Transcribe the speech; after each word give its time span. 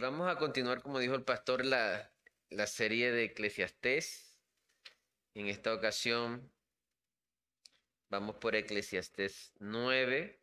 Vamos 0.00 0.30
a 0.30 0.38
continuar, 0.38 0.80
como 0.80 0.98
dijo 0.98 1.14
el 1.14 1.24
pastor, 1.24 1.62
la, 1.62 2.10
la 2.48 2.66
serie 2.66 3.12
de 3.12 3.24
Eclesiastés. 3.24 4.40
En 5.34 5.46
esta 5.46 5.74
ocasión 5.74 6.50
vamos 8.08 8.36
por 8.36 8.56
Eclesiastés 8.56 9.52
9, 9.58 10.40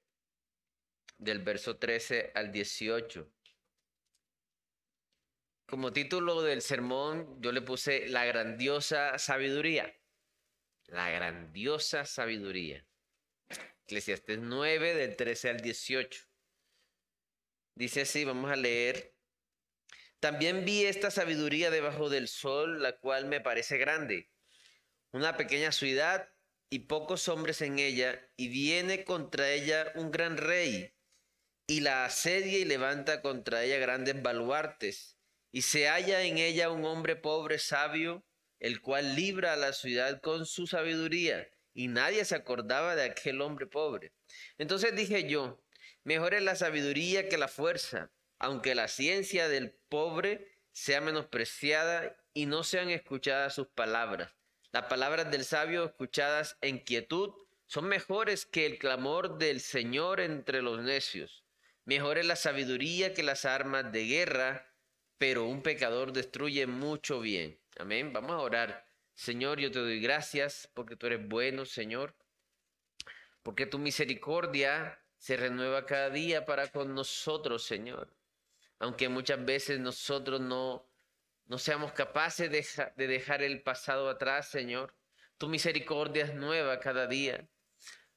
del 1.17 1.39
verso 1.39 1.77
13 1.77 2.33
al 2.35 2.51
18. 2.51 3.27
Como 5.65 5.91
título 5.91 6.43
del 6.43 6.61
sermón 6.61 7.41
yo 7.41 7.51
le 7.51 7.63
puse 7.63 8.07
La 8.09 8.25
grandiosa 8.25 9.17
sabiduría. 9.17 9.91
La 10.85 11.09
grandiosa 11.09 12.05
sabiduría. 12.05 12.85
Eclesiastés 13.87 14.37
9, 14.37 14.93
del 14.93 15.15
13 15.15 15.49
al 15.49 15.61
18. 15.61 16.25
Dice 17.73 18.01
así, 18.01 18.23
vamos 18.23 18.51
a 18.51 18.55
leer 18.55 19.16
también 20.19 20.65
vi 20.65 20.85
esta 20.85 21.11
sabiduría 21.11 21.69
debajo 21.69 22.09
del 22.09 22.27
sol, 22.27 22.81
la 22.81 22.97
cual 22.97 23.25
me 23.25 23.39
parece 23.39 23.77
grande. 23.77 24.31
Una 25.11 25.37
pequeña 25.37 25.71
ciudad 25.71 26.29
y 26.69 26.79
pocos 26.79 27.27
hombres 27.27 27.61
en 27.61 27.79
ella, 27.79 28.27
y 28.35 28.47
viene 28.49 29.03
contra 29.03 29.51
ella 29.51 29.91
un 29.95 30.11
gran 30.11 30.37
rey, 30.37 30.93
y 31.67 31.81
la 31.81 32.05
asedia 32.05 32.57
y 32.57 32.65
levanta 32.65 33.21
contra 33.21 33.63
ella 33.63 33.77
grandes 33.77 34.21
baluartes, 34.21 35.17
y 35.51 35.61
se 35.61 35.87
halla 35.87 36.23
en 36.23 36.37
ella 36.39 36.71
un 36.71 36.83
hombre 36.85 37.15
pobre 37.15 37.59
sabio, 37.59 38.25
el 38.59 38.81
cual 38.81 39.15
libra 39.15 39.53
a 39.53 39.57
la 39.57 39.71
ciudad 39.71 40.19
con 40.19 40.45
su 40.45 40.65
sabiduría, 40.67 41.47
y 41.73 41.87
nadie 41.87 42.25
se 42.25 42.35
acordaba 42.35 42.95
de 42.95 43.03
aquel 43.03 43.39
hombre 43.41 43.67
pobre. 43.67 44.13
Entonces 44.57 44.95
dije 44.95 45.29
yo, 45.29 45.63
mejor 46.03 46.33
es 46.33 46.41
la 46.41 46.55
sabiduría 46.55 47.29
que 47.29 47.37
la 47.37 47.47
fuerza 47.47 48.11
aunque 48.39 48.75
la 48.75 48.87
ciencia 48.87 49.47
del 49.47 49.71
pobre 49.89 50.51
sea 50.71 51.01
menospreciada 51.01 52.15
y 52.33 52.45
no 52.45 52.63
sean 52.63 52.89
escuchadas 52.89 53.55
sus 53.55 53.67
palabras. 53.67 54.31
Las 54.71 54.83
palabras 54.85 55.31
del 55.31 55.43
sabio 55.43 55.85
escuchadas 55.85 56.57
en 56.61 56.79
quietud 56.79 57.33
son 57.65 57.87
mejores 57.87 58.45
que 58.45 58.65
el 58.65 58.77
clamor 58.77 59.37
del 59.39 59.59
Señor 59.59 60.19
entre 60.19 60.61
los 60.61 60.81
necios. 60.81 61.43
Mejor 61.85 62.17
es 62.17 62.25
la 62.25 62.35
sabiduría 62.35 63.13
que 63.13 63.23
las 63.23 63.45
armas 63.45 63.91
de 63.91 64.05
guerra, 64.05 64.71
pero 65.17 65.45
un 65.45 65.63
pecador 65.63 66.13
destruye 66.13 66.67
mucho 66.67 67.19
bien. 67.21 67.59
Amén. 67.77 68.13
Vamos 68.13 68.31
a 68.31 68.39
orar. 68.39 68.85
Señor, 69.15 69.59
yo 69.59 69.71
te 69.71 69.79
doy 69.79 69.99
gracias 69.99 70.69
porque 70.75 70.95
tú 70.95 71.07
eres 71.07 71.27
bueno, 71.27 71.65
Señor. 71.65 72.15
Porque 73.41 73.65
tu 73.65 73.79
misericordia 73.79 75.01
se 75.17 75.37
renueva 75.37 75.85
cada 75.85 76.09
día 76.11 76.45
para 76.45 76.67
con 76.67 76.93
nosotros, 76.93 77.63
Señor 77.63 78.16
aunque 78.79 79.09
muchas 79.09 79.43
veces 79.43 79.79
nosotros 79.79 80.41
no, 80.41 80.89
no 81.45 81.57
seamos 81.57 81.93
capaces 81.93 82.51
de, 82.51 82.65
de 82.95 83.07
dejar 83.07 83.41
el 83.41 83.61
pasado 83.61 84.09
atrás, 84.09 84.49
Señor. 84.49 84.95
Tu 85.37 85.47
misericordia 85.47 86.25
es 86.25 86.33
nueva 86.33 86.79
cada 86.79 87.07
día. 87.07 87.47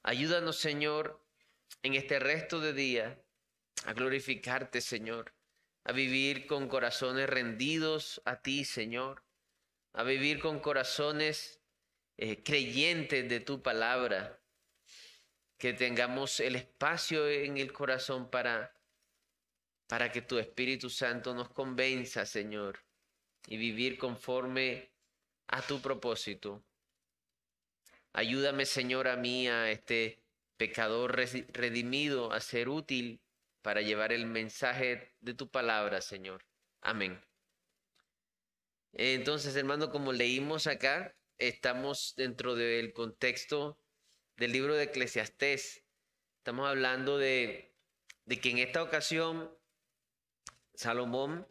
Ayúdanos, 0.03 0.59
Señor, 0.59 1.25
en 1.83 1.95
este 1.95 2.19
resto 2.19 2.61
de 2.61 2.73
día 2.73 3.23
a 3.85 3.93
glorificarte, 3.93 4.81
Señor, 4.81 5.35
a 5.85 5.93
vivir 5.93 6.47
con 6.47 6.69
corazones 6.69 7.29
rendidos 7.29 8.21
a 8.25 8.43
ti, 8.43 8.65
Señor, 8.65 9.23
a 9.93 10.03
vivir 10.03 10.41
con 10.41 10.61
corazones 10.61 11.61
eh, 12.17 12.43
creyentes 12.43 13.29
de 13.29 13.41
tu 13.41 13.63
palabra, 13.63 14.41
que 15.59 15.73
tengamos 15.73 16.41
el 16.41 16.57
espacio 16.57 17.29
en 17.29 17.59
el 17.59 17.73
corazón 17.73 18.31
para 18.31 18.80
para 19.91 20.13
que 20.13 20.23
tu 20.23 20.39
Espíritu 20.39 20.89
Santo 20.89 21.35
nos 21.35 21.49
convenza, 21.49 22.25
Señor, 22.25 22.79
y 23.49 23.57
vivir 23.57 23.99
conforme 23.99 24.93
a 25.49 25.63
tu 25.63 25.83
propósito. 25.83 26.63
Ayúdame, 28.13 28.67
Señor, 28.67 29.09
a 29.09 29.17
mí, 29.17 29.49
este 29.49 30.23
pecador 30.57 31.17
redimido, 31.17 32.33
a 32.33 32.39
ser 32.39 32.69
útil 32.69 33.21
para 33.63 33.83
llevar 33.83 34.13
el 34.13 34.27
mensaje 34.27 35.13
de 35.19 35.35
tu 35.35 35.51
palabra, 35.51 36.01
Señor. 36.01 36.45
Amén. 36.83 37.21
Entonces, 38.93 39.57
hermano, 39.57 39.91
como 39.91 40.13
leímos 40.13 40.69
acá, 40.69 41.17
estamos 41.37 42.15
dentro 42.17 42.55
del 42.55 42.93
contexto 42.93 43.77
del 44.37 44.53
libro 44.53 44.77
de 44.77 44.85
Eclesiastés. 44.85 45.83
Estamos 46.39 46.69
hablando 46.69 47.19
de 47.19 47.75
que 48.41 48.51
en 48.51 48.59
esta 48.59 48.85
ocasión 48.85 49.51
Salomón 50.81 51.47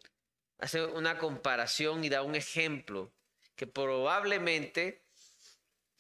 hace 0.57 0.84
una 0.84 1.19
comparación 1.19 2.03
y 2.03 2.09
da 2.09 2.23
un 2.23 2.34
ejemplo 2.34 3.13
que 3.56 3.67
probablemente, 3.67 5.03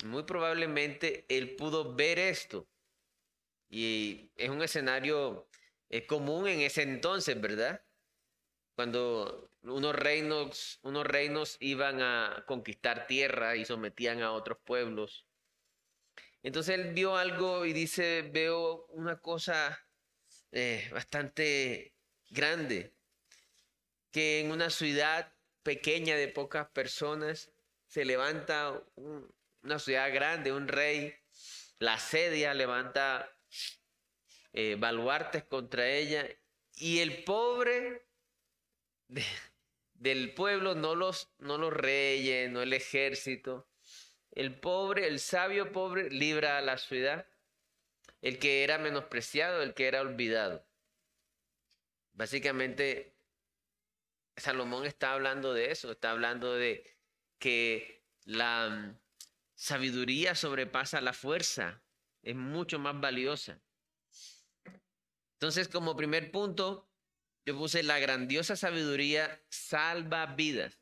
muy 0.03 0.23
probablemente, 0.23 1.25
él 1.29 1.55
pudo 1.55 1.93
ver 1.93 2.17
esto. 2.17 2.67
Y 3.69 4.31
es 4.35 4.49
un 4.49 4.63
escenario 4.63 5.47
eh, 5.89 6.07
común 6.07 6.47
en 6.47 6.61
ese 6.61 6.81
entonces, 6.81 7.39
¿verdad? 7.39 7.85
Cuando 8.75 9.51
unos 9.61 9.93
reinos, 9.93 10.79
unos 10.81 11.05
reinos 11.05 11.57
iban 11.59 12.01
a 12.01 12.45
conquistar 12.47 13.05
tierra 13.05 13.55
y 13.55 13.63
sometían 13.63 14.23
a 14.23 14.31
otros 14.31 14.57
pueblos. 14.65 15.27
Entonces 16.41 16.79
él 16.79 16.93
vio 16.95 17.15
algo 17.15 17.63
y 17.65 17.73
dice, 17.73 18.27
veo 18.33 18.87
una 18.87 19.19
cosa 19.19 19.77
eh, 20.51 20.89
bastante 20.91 21.93
grande 22.31 22.98
que 24.11 24.39
en 24.39 24.51
una 24.51 24.69
ciudad 24.69 25.33
pequeña 25.63 26.15
de 26.15 26.27
pocas 26.27 26.67
personas 26.69 27.51
se 27.87 28.05
levanta 28.05 28.83
una 29.63 29.79
ciudad 29.79 30.13
grande, 30.13 30.51
un 30.51 30.67
rey, 30.67 31.15
la 31.79 31.95
asedia, 31.95 32.53
levanta 32.53 33.31
eh, 34.53 34.75
baluartes 34.79 35.43
contra 35.43 35.87
ella 35.87 36.27
y 36.75 36.99
el 36.99 37.23
pobre 37.23 38.05
del 39.93 40.33
pueblo, 40.33 40.75
no 40.75 40.95
los, 40.95 41.31
no 41.39 41.57
los 41.57 41.73
reyes, 41.73 42.49
no 42.49 42.61
el 42.61 42.73
ejército, 42.73 43.67
el 44.31 44.59
pobre, 44.59 45.07
el 45.07 45.19
sabio 45.19 45.71
pobre 45.71 46.09
libra 46.09 46.57
a 46.57 46.61
la 46.61 46.77
ciudad, 46.77 47.27
el 48.21 48.39
que 48.39 48.63
era 48.63 48.77
menospreciado, 48.77 49.61
el 49.61 49.73
que 49.73 49.87
era 49.87 50.01
olvidado. 50.01 50.65
Básicamente 52.13 53.18
Salomón 54.39 54.85
está 54.85 55.13
hablando 55.13 55.53
de 55.53 55.71
eso, 55.71 55.91
está 55.91 56.11
hablando 56.11 56.53
de 56.53 56.83
que 57.39 58.03
la 58.25 58.69
mm, 58.69 58.97
sabiduría 59.55 60.35
sobrepasa 60.35 61.01
la 61.01 61.13
fuerza, 61.13 61.81
es 62.21 62.35
mucho 62.35 62.79
más 62.79 62.99
valiosa. 62.99 63.59
Entonces, 65.33 65.69
como 65.69 65.95
primer 65.95 66.31
punto, 66.31 66.89
yo 67.45 67.57
puse 67.57 67.81
la 67.81 67.97
grandiosa 67.97 68.55
sabiduría 68.55 69.41
salva 69.49 70.25
vidas. 70.27 70.77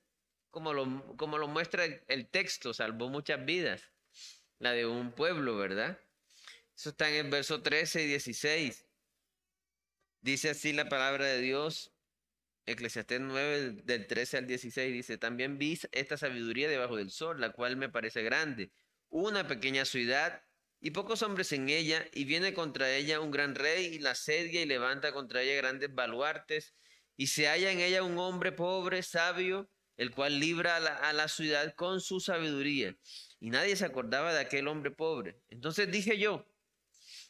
Como 0.50 0.74
lo, 0.74 1.16
como 1.16 1.38
lo 1.38 1.48
muestra 1.48 1.86
el, 1.86 2.28
texto, 2.28 2.74
salvó 2.74 3.10
muchas 3.10 3.46
vidas. 3.46 3.92
La 4.60 4.72
de 4.72 4.88
un 4.88 5.12
pueblo, 5.12 5.56
¿verdad? 5.56 6.00
Eso 6.76 6.90
está 6.90 7.10
en 7.10 7.26
el 7.26 7.32
verso 7.32 7.62
13 7.62 8.04
y 8.04 8.08
16. 8.08 8.86
Dice 10.22 10.50
así 10.50 10.74
la 10.74 10.90
palabra 10.90 11.26
de 11.26 11.40
Dios. 11.40 11.94
Eclesiastés 12.68 13.22
9, 13.22 13.82
del 13.86 14.08
13 14.08 14.38
al 14.40 14.48
16, 14.48 14.94
dice, 14.94 15.18
también 15.18 15.58
vi 15.58 15.80
esta 15.94 16.18
sabiduría 16.18 16.68
debajo 16.68 16.98
del 16.98 17.12
sol, 17.12 17.40
la 17.40 17.54
cual 17.54 17.78
me 17.78 17.88
parece 17.88 18.24
grande. 18.24 18.72
Una 19.08 19.48
pequeña 19.48 19.86
ciudad 19.86 20.44
y 20.82 20.92
pocos 20.92 21.22
hombres 21.22 21.54
en 21.54 21.70
ella, 21.70 22.06
y 22.14 22.26
viene 22.26 22.54
contra 22.54 22.94
ella 22.94 23.22
un 23.22 23.32
gran 23.32 23.56
rey, 23.56 23.86
y 23.86 24.00
la 24.00 24.12
asedia 24.12 24.62
y 24.62 24.66
levanta 24.66 25.14
contra 25.14 25.42
ella 25.42 25.56
grandes 25.56 25.96
baluartes, 25.96 26.76
y 27.16 27.28
se 27.28 27.48
halla 27.48 27.72
en 27.72 27.80
ella 27.80 28.04
un 28.04 28.18
hombre 28.18 28.52
pobre, 28.52 29.02
sabio, 29.02 29.70
el 29.96 30.12
cual 30.12 30.38
libra 30.38 30.76
a 30.76 30.80
la, 30.82 30.94
a 30.94 31.14
la 31.14 31.30
ciudad 31.30 31.74
con 31.74 32.02
su 32.02 32.20
sabiduría. 32.20 32.98
Y 33.40 33.50
nadie 33.50 33.78
se 33.78 33.86
acordaba 33.86 34.34
de 34.34 34.42
aquel 34.42 34.68
hombre 34.68 34.92
pobre. 34.92 35.40
Entonces 35.48 35.90
dije 35.90 36.20
yo, 36.20 36.46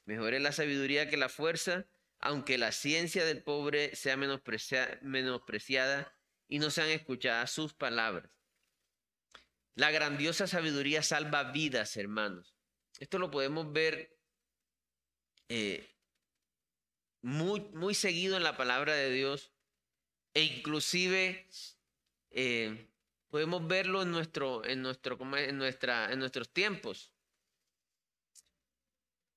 mejor 0.06 0.34
es 0.34 0.42
la 0.42 0.52
sabiduría 0.52 1.08
que 1.08 1.16
la 1.16 1.30
fuerza, 1.30 1.86
aunque 2.20 2.58
la 2.58 2.72
ciencia 2.72 3.26
del 3.26 3.44
pobre 3.44 3.96
sea 3.96 4.18
menospreciada 4.18 6.14
y 6.48 6.60
no 6.60 6.70
sean 6.70 6.90
escuchadas 6.90 7.52
sus 7.52 7.74
palabras. 7.74 8.32
La 9.76 9.92
grandiosa 9.92 10.48
sabiduría 10.48 11.04
salva 11.04 11.52
vidas, 11.52 11.96
hermanos. 11.98 12.56
Esto 13.00 13.20
lo 13.20 13.30
podemos 13.30 13.72
ver 13.72 14.18
eh, 15.50 15.88
muy, 17.22 17.62
muy 17.74 17.94
seguido 17.94 18.38
en 18.38 18.44
la 18.44 18.58
palabra 18.58 18.96
de 18.96 19.12
Dios 19.12 19.52
e 20.34 20.44
inclusive 20.44 21.48
eh, 22.32 22.88
podemos 23.30 23.68
verlo 23.68 24.02
en, 24.02 24.12
nuestro, 24.12 24.66
en, 24.66 24.82
nuestro, 24.82 25.18
en, 25.38 25.58
nuestra, 25.58 26.12
en 26.12 26.20
nuestros 26.20 26.52
tiempos. 26.52 27.14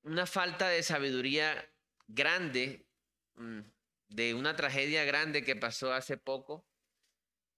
Una 0.02 0.24
falta 0.24 0.68
de 0.68 0.82
sabiduría 0.82 1.69
grande 2.14 2.86
mm, 3.34 3.60
de 4.08 4.34
una 4.34 4.56
tragedia 4.56 5.04
grande 5.04 5.44
que 5.44 5.56
pasó 5.56 5.92
hace 5.92 6.16
poco. 6.16 6.66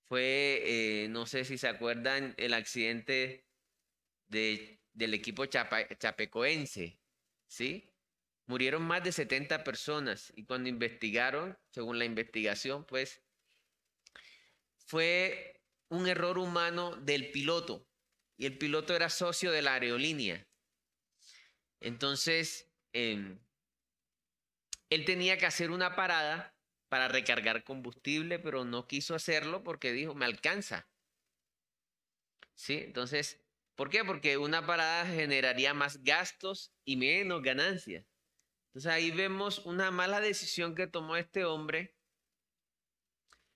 Fue, 0.09 0.63
eh, 0.65 1.09
no 1.09 1.27
sé 1.27 1.45
si 1.45 1.57
se 1.57 1.69
acuerdan, 1.69 2.35
el 2.37 2.53
accidente 2.53 3.47
de, 4.29 4.81
del 4.93 5.15
equipo 5.15 5.47
chapecoense, 5.47 7.01
¿sí? 7.47 7.89
Murieron 8.47 8.83
más 8.83 9.03
de 9.03 9.13
70 9.13 9.65
personas 9.65 10.33
y 10.37 10.45
cuando 10.45 10.69
investigaron, 10.69 11.57
según 11.71 11.99
la 11.99 12.05
investigación, 12.05 12.85
pues 12.85 13.23
fue 14.77 15.63
un 15.89 16.07
error 16.07 16.37
humano 16.39 16.97
del 16.97 17.31
piloto 17.31 17.89
y 18.37 18.47
el 18.47 18.59
piloto 18.59 18.95
era 18.95 19.09
socio 19.09 19.51
de 19.51 19.63
la 19.63 19.75
aerolínea. 19.75 20.47
Entonces, 21.81 22.71
em, 22.93 23.39
él 24.95 25.05
tenía 25.05 25.39
que 25.39 25.47
hacer 25.47 25.71
una 25.71 25.97
parada 25.97 26.55
para 26.89 27.09
recargar 27.09 27.65
combustible, 27.65 28.39
pero 28.39 28.65
no 28.65 28.87
quiso 28.87 29.15
hacerlo 29.15 29.63
porque 29.63 29.93
dijo, 29.93 30.15
me 30.15 30.27
alcanza. 30.27 30.87
¿Sí? 32.55 32.75
Entonces, 32.75 33.41
¿por 33.75 33.89
qué? 33.89 34.05
Porque 34.05 34.37
una 34.37 34.67
parada 34.67 35.07
generaría 35.07 35.73
más 35.73 36.05
gastos 36.05 36.75
y 36.85 36.97
menos 36.97 37.43
ganancias. 37.43 38.07
Entonces 38.67 38.93
ahí 38.93 39.11
vemos 39.11 39.61
una 39.61 39.91
mala 39.91 40.21
decisión 40.21 40.75
que 40.75 40.87
tomó 40.87 41.17
este 41.17 41.45
hombre 41.45 41.97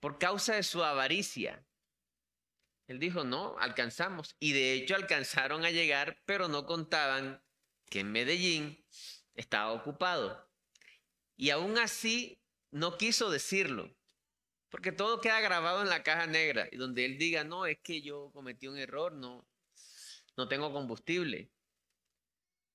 por 0.01 0.19
causa 0.19 0.55
de 0.55 0.63
su 0.63 0.83
avaricia. 0.83 1.67
Él 2.87 2.99
dijo, 2.99 3.25
no, 3.25 3.59
alcanzamos. 3.59 4.37
Y 4.39 4.53
de 4.53 4.73
hecho 4.73 4.95
alcanzaron 4.95 5.65
a 5.65 5.71
llegar, 5.71 6.23
pero 6.25 6.49
no 6.49 6.65
contaban 6.65 7.43
que 7.91 8.01
en 8.01 8.13
Medellín 8.13 8.85
estaba 9.35 9.73
ocupado. 9.73 10.46
Y 11.37 11.51
aún 11.51 11.79
así 11.79 12.39
no 12.71 12.97
quiso 12.97 13.31
decirlo, 13.31 13.95
porque 14.71 14.93
todo 14.93 15.21
queda 15.21 15.41
grabado 15.41 15.83
en 15.83 15.89
la 15.89 16.03
caja 16.03 16.27
negra. 16.27 16.69
Y 16.71 16.77
donde 16.77 17.05
él 17.05 17.19
diga, 17.19 17.45
no, 17.45 17.67
es 17.67 17.79
que 17.83 18.03
yo 18.03 18.31
cometí 18.33 18.69
un 18.69 18.79
error, 18.79 19.13
no, 19.13 19.47
no 20.37 20.49
tengo 20.49 20.73
combustible, 20.73 21.51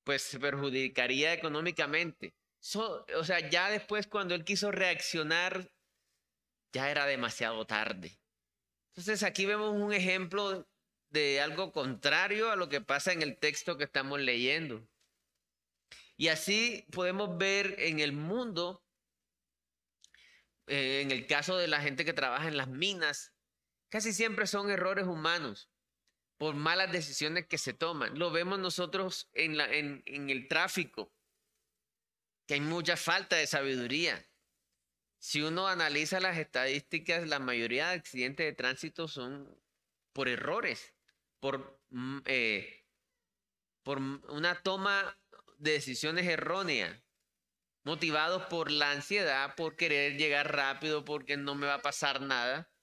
pues 0.04 0.22
se 0.22 0.40
perjudicaría 0.40 1.34
económicamente. 1.34 2.34
o 2.76 3.24
sea, 3.24 3.50
ya 3.50 3.70
después 3.70 4.08
cuando 4.08 4.36
él 4.36 4.44
quiso 4.44 4.72
reaccionar, 4.72 5.72
ya 6.74 6.90
era 6.90 7.06
demasiado 7.06 7.66
tarde. 7.66 8.18
Entonces 8.90 9.24
aquí 9.24 9.46
vemos 9.46 9.74
un 9.74 9.94
ejemplo 9.94 10.68
de 11.10 11.42
algo 11.42 11.72
contrario 11.72 12.52
a 12.52 12.56
lo 12.56 12.70
que 12.70 12.82
pasa 12.82 13.12
en 13.12 13.22
el 13.22 13.38
texto 13.38 13.78
que 13.78 13.84
estamos 13.84 14.20
leyendo. 14.20 14.88
Y 16.22 16.28
así 16.28 16.86
podemos 16.92 17.36
ver 17.40 17.74
en 17.80 18.00
el 18.00 18.14
mundo, 18.14 18.86
eh, 20.68 21.02
en 21.02 21.10
el 21.10 21.26
caso 21.26 21.58
de 21.58 21.68
la 21.68 21.82
gente 21.82 22.06
que 22.06 22.14
trabaja 22.14 22.48
en 22.48 22.58
las 22.58 22.68
minas, 22.68 23.34
casi 23.90 24.14
siempre 24.14 24.46
son 24.46 24.70
errores 24.70 25.08
humanos 25.08 25.72
por 26.38 26.54
malas 26.54 26.92
decisiones 26.92 27.48
que 27.48 27.58
se 27.58 27.74
toman. 27.74 28.20
Lo 28.20 28.30
vemos 28.30 28.60
nosotros 28.60 29.32
en, 29.34 30.04
el 30.06 30.48
tráfico, 30.48 31.12
que 32.46 32.54
hay 32.54 32.62
mucha 32.62 32.98
falta 32.98 33.38
de 33.38 33.48
sabiduría. 33.48 34.24
Si 35.18 35.42
uno 35.42 35.68
analiza 35.68 36.20
las 36.20 36.38
estadísticas, 36.38 37.28
la 37.28 37.40
mayoría 37.40 37.88
de 37.88 37.96
accidentes 37.96 38.46
de 38.46 38.54
tránsito 38.54 39.08
son 39.08 39.60
por 40.14 40.30
errores, 40.30 40.94
por, 41.40 41.82
mm, 41.90 42.20
eh, 42.26 42.86
por 43.82 43.98
una 43.98 44.62
toma 44.62 45.18
de 45.62 45.74
decisiones 45.74 46.26
erróneas, 46.26 47.00
motivados 47.84 48.44
por 48.48 48.72
la 48.72 48.92
ansiedad, 48.92 49.56
por 49.56 49.76
querer 49.76 50.18
llegar 50.18 50.56
rápido, 50.56 51.06
porque 51.06 51.38
no 51.38 51.56
me 51.56 51.68
va 51.68 51.76
a 51.76 51.82
pasar 51.82 52.22
nada. 52.22 52.74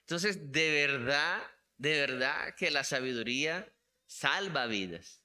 Entonces, 0.00 0.50
de 0.50 0.72
verdad, 0.72 1.42
de 1.76 2.00
verdad 2.00 2.54
que 2.56 2.70
la 2.70 2.82
sabiduría 2.82 3.72
salva 4.06 4.66
vidas. 4.66 5.22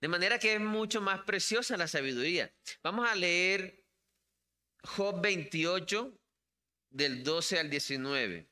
De 0.00 0.08
manera 0.08 0.38
que 0.38 0.54
es 0.54 0.60
mucho 0.60 1.00
más 1.00 1.22
preciosa 1.22 1.76
la 1.76 1.88
sabiduría. 1.88 2.54
Vamos 2.82 3.08
a 3.08 3.14
leer 3.14 3.84
Job 4.82 5.20
28, 5.20 6.16
del 6.90 7.24
12 7.24 7.58
al 7.58 7.70
19. 7.70 8.48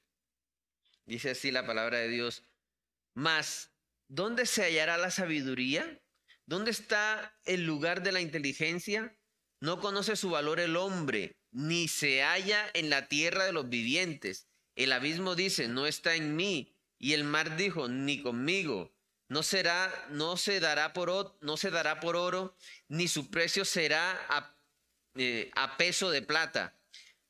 Dice 1.05 1.31
así 1.31 1.53
la 1.53 1.65
palabra 1.65 1.99
de 1.99 2.09
Dios. 2.09 2.43
Mas, 3.15 3.71
¿dónde 4.09 4.47
se 4.47 4.65
hallará 4.65 4.97
la 4.97 5.11
sabiduría? 5.11 6.02
¿Dónde 6.47 6.71
está 6.71 7.39
el 7.45 7.65
lugar 7.65 8.03
de 8.03 8.13
la 8.13 8.21
inteligencia? 8.21 9.17
No 9.61 9.81
conoce 9.81 10.17
su 10.17 10.31
valor 10.31 10.61
el 10.61 10.77
hombre, 10.77 11.37
ni 11.51 11.89
se 11.89 12.23
halla 12.23 12.69
en 12.75 12.91
la 12.91 13.09
tierra 13.09 13.45
de 13.45 13.53
los 13.53 13.69
vivientes. 13.69 14.49
El 14.75 14.93
abismo 14.93 15.35
dice, 15.35 15.69
no 15.69 15.87
está 15.87 16.15
en 16.15 16.35
mí. 16.37 16.75
Y 16.99 17.15
el 17.15 17.25
mar 17.25 17.57
dijo, 17.57 17.89
ni 17.89 18.23
conmigo. 18.23 18.93
No 19.29 19.43
será, 19.43 19.93
no 20.11 20.37
se 20.37 20.61
dará 20.61 20.93
por, 20.93 21.09
oro, 21.11 22.57
ni 22.89 23.09
su 23.09 23.31
precio 23.31 23.65
será 23.65 24.13
a 24.29 24.57
eh, 25.15 25.51
a 25.55 25.77
peso 25.77 26.11
de 26.11 26.23
plata. 26.23 26.79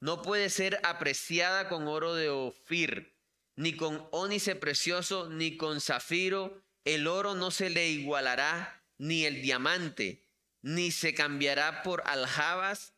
No 0.01 0.23
puede 0.23 0.51
ser 0.51 0.81
apreciada 0.85 1.69
con 1.69 1.89
oro 1.89 2.15
de 2.15 2.29
Ofir, 2.29 3.17
ni 3.57 3.77
con 3.77 4.07
ónice 4.13 4.55
precioso, 4.55 5.29
ni 5.29 5.57
con 5.57 5.81
zafiro. 5.81 6.63
El 6.85 7.07
oro 7.07 7.35
no 7.35 7.51
se 7.51 7.71
le 7.71 7.89
igualará, 7.89 8.82
ni 9.03 9.25
el 9.25 9.43
diamante, 9.43 10.25
ni 10.61 10.93
se 10.93 11.13
cambiará 11.13 11.83
por 11.83 12.05
aljabas, 12.07 12.95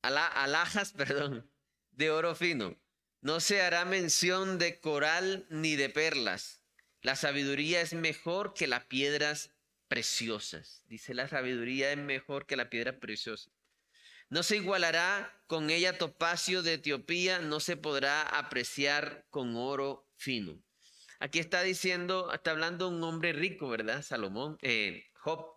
alhajas, 0.00 0.92
perdón, 0.96 1.46
de 1.90 2.10
oro 2.10 2.34
fino. 2.34 2.80
No 3.20 3.38
se 3.40 3.60
hará 3.60 3.84
mención 3.84 4.58
de 4.58 4.80
coral 4.80 5.46
ni 5.50 5.76
de 5.76 5.90
perlas. 5.90 6.62
La 7.02 7.16
sabiduría 7.16 7.82
es 7.82 7.92
mejor 7.92 8.54
que 8.54 8.66
las 8.66 8.86
piedras 8.86 9.50
preciosas. 9.88 10.82
Dice 10.86 11.12
la 11.12 11.28
sabiduría 11.28 11.92
es 11.92 11.98
mejor 11.98 12.46
que 12.46 12.56
la 12.56 12.70
piedra 12.70 12.98
preciosa. 12.98 13.50
No 14.30 14.42
se 14.42 14.56
igualará 14.56 15.38
con 15.46 15.68
ella 15.68 15.98
topacio 15.98 16.62
de 16.62 16.74
Etiopía, 16.74 17.40
no 17.40 17.60
se 17.60 17.76
podrá 17.76 18.22
apreciar 18.22 19.26
con 19.28 19.54
oro 19.54 20.08
fino. 20.16 20.62
Aquí 21.20 21.38
está 21.38 21.62
diciendo, 21.62 22.32
está 22.32 22.50
hablando 22.50 22.88
un 22.88 23.02
hombre 23.04 23.32
rico, 23.32 23.68
¿verdad? 23.68 24.02
Salomón, 24.02 24.58
eh, 24.62 25.06
Job. 25.14 25.54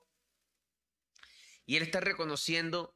Y 1.65 1.77
él 1.77 1.83
está 1.83 1.99
reconociendo 2.01 2.95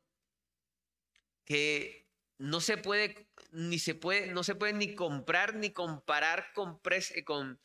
que 1.46 2.08
no 2.38 2.62
se 2.62 2.78
puede, 2.78 3.30
ni 3.52 3.80
se 3.80 3.96
puede, 3.96 4.28
no 4.28 4.44
se 4.44 4.54
puede 4.54 4.74
ni 4.74 4.94
comprar 4.94 5.56
ni 5.56 5.72
comparar 5.72 6.52
con, 6.54 6.80
con 7.26 7.60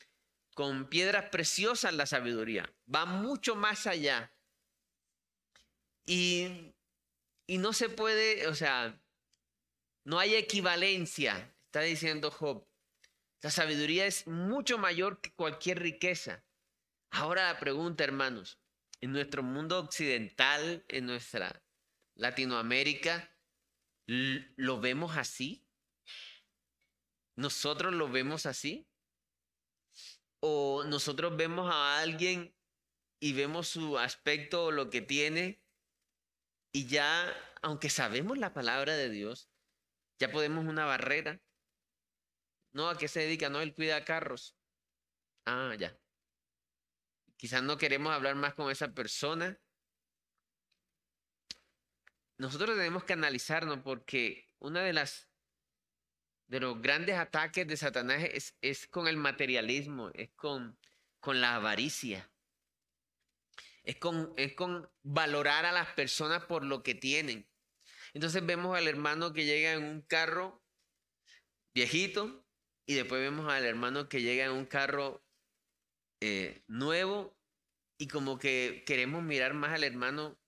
con 0.53 0.87
piedras 0.87 1.29
preciosas 1.29 1.93
la 1.93 2.05
sabiduría. 2.05 2.71
Va 2.93 3.05
mucho 3.05 3.55
más 3.55 3.87
allá. 3.87 4.33
Y, 6.05 6.73
y 7.47 7.57
no 7.57 7.73
se 7.73 7.89
puede, 7.89 8.47
o 8.47 8.55
sea, 8.55 9.01
no 10.03 10.19
hay 10.19 10.35
equivalencia, 10.35 11.55
está 11.65 11.81
diciendo 11.81 12.29
Job. 12.29 12.67
La 13.43 13.51
sabiduría 13.51 14.07
es 14.07 14.25
mucho 14.25 14.79
mayor 14.79 15.21
que 15.21 15.31
cualquier 15.33 15.79
riqueza. 15.79 16.43
Ahora 17.11 17.53
la 17.53 17.59
pregunta, 17.59 18.03
hermanos, 18.03 18.59
en 19.01 19.11
nuestro 19.11 19.43
mundo 19.43 19.77
occidental, 19.77 20.83
en 20.87 21.05
nuestra 21.05 21.63
Latinoamérica, 22.15 23.37
¿lo 24.07 24.79
vemos 24.79 25.15
así? 25.17 25.67
¿Nosotros 27.35 27.93
lo 27.93 28.09
vemos 28.09 28.47
así? 28.47 28.87
o 30.45 30.83
nosotros 30.83 31.37
vemos 31.37 31.73
a 31.73 32.01
alguien 32.01 32.53
y 33.21 33.31
vemos 33.31 33.69
su 33.69 33.97
aspecto 33.97 34.65
o 34.65 34.71
lo 34.71 34.89
que 34.89 34.99
tiene 35.01 35.63
y 36.73 36.87
ya, 36.87 37.33
aunque 37.61 37.89
sabemos 37.89 38.37
la 38.37 38.53
palabra 38.53 38.97
de 38.97 39.09
Dios, 39.09 39.49
ya 40.19 40.33
podemos 40.33 40.65
una 40.65 40.83
barrera. 40.83 41.39
No, 42.73 42.89
¿a 42.89 42.97
qué 42.97 43.07
se 43.07 43.21
dedica? 43.21 43.49
No, 43.49 43.61
él 43.61 43.73
cuida 43.73 44.03
carros. 44.03 44.57
Ah, 45.45 45.75
ya. 45.77 45.97
Quizás 47.37 47.61
no 47.61 47.77
queremos 47.77 48.11
hablar 48.13 48.35
más 48.35 48.55
con 48.55 48.71
esa 48.71 48.93
persona. 48.93 49.59
Nosotros 52.37 52.75
tenemos 52.75 53.03
que 53.03 53.13
analizarnos 53.13 53.79
porque 53.79 54.49
una 54.59 54.81
de 54.81 54.93
las 54.93 55.29
de 56.47 56.59
los 56.59 56.81
grandes 56.81 57.17
ataques 57.17 57.67
de 57.67 57.77
Satanás 57.77 58.23
es, 58.31 58.57
es 58.61 58.87
con 58.87 59.07
el 59.07 59.17
materialismo, 59.17 60.09
es 60.13 60.31
con, 60.31 60.77
con 61.19 61.41
la 61.41 61.55
avaricia. 61.55 62.31
Es 63.83 63.97
con, 63.97 64.33
es 64.37 64.53
con 64.53 64.89
valorar 65.01 65.65
a 65.65 65.71
las 65.71 65.93
personas 65.93 66.45
por 66.45 66.63
lo 66.63 66.83
que 66.83 66.95
tienen. 66.95 67.49
Entonces 68.13 68.45
vemos 68.45 68.77
al 68.77 68.87
hermano 68.87 69.33
que 69.33 69.45
llega 69.45 69.73
en 69.73 69.83
un 69.83 70.01
carro 70.01 70.63
viejito 71.73 72.42
y 72.85 72.95
después 72.95 73.21
vemos 73.21 73.51
al 73.51 73.65
hermano 73.65 74.09
que 74.09 74.21
llega 74.21 74.45
en 74.45 74.51
un 74.51 74.65
carro 74.65 75.23
eh, 76.19 76.63
nuevo 76.67 77.37
y 77.97 78.07
como 78.07 78.37
que 78.37 78.83
queremos 78.85 79.23
mirar 79.23 79.53
más 79.53 79.73
al 79.73 79.83
hermano 79.83 80.39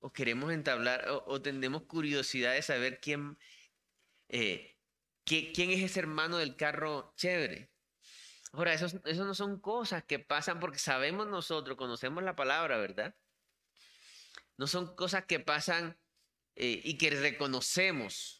o 0.00 0.12
queremos 0.12 0.52
entablar 0.52 1.06
o, 1.08 1.42
tenemos 1.42 1.82
curiosidad 1.82 2.54
de 2.54 2.62
saber 2.62 3.00
quién, 3.00 3.38
eh, 4.28 4.76
quién 5.24 5.70
es 5.70 5.82
ese 5.82 6.00
hermano 6.00 6.38
del 6.38 6.56
carro 6.56 7.12
chévere. 7.16 7.70
Ahora, 8.52 8.74
eso, 8.74 8.86
eso 9.04 9.24
no 9.24 9.34
son 9.34 9.60
cosas 9.60 10.02
que 10.04 10.18
pasan 10.18 10.58
porque 10.58 10.78
sabemos 10.78 11.28
nosotros, 11.28 11.76
conocemos 11.76 12.24
la 12.24 12.34
palabra, 12.34 12.78
¿verdad? 12.78 13.14
No 14.56 14.66
son 14.66 14.94
cosas 14.96 15.24
que 15.26 15.38
pasan 15.38 15.98
eh, 16.56 16.80
y 16.82 16.98
que 16.98 17.10
reconocemos, 17.10 18.39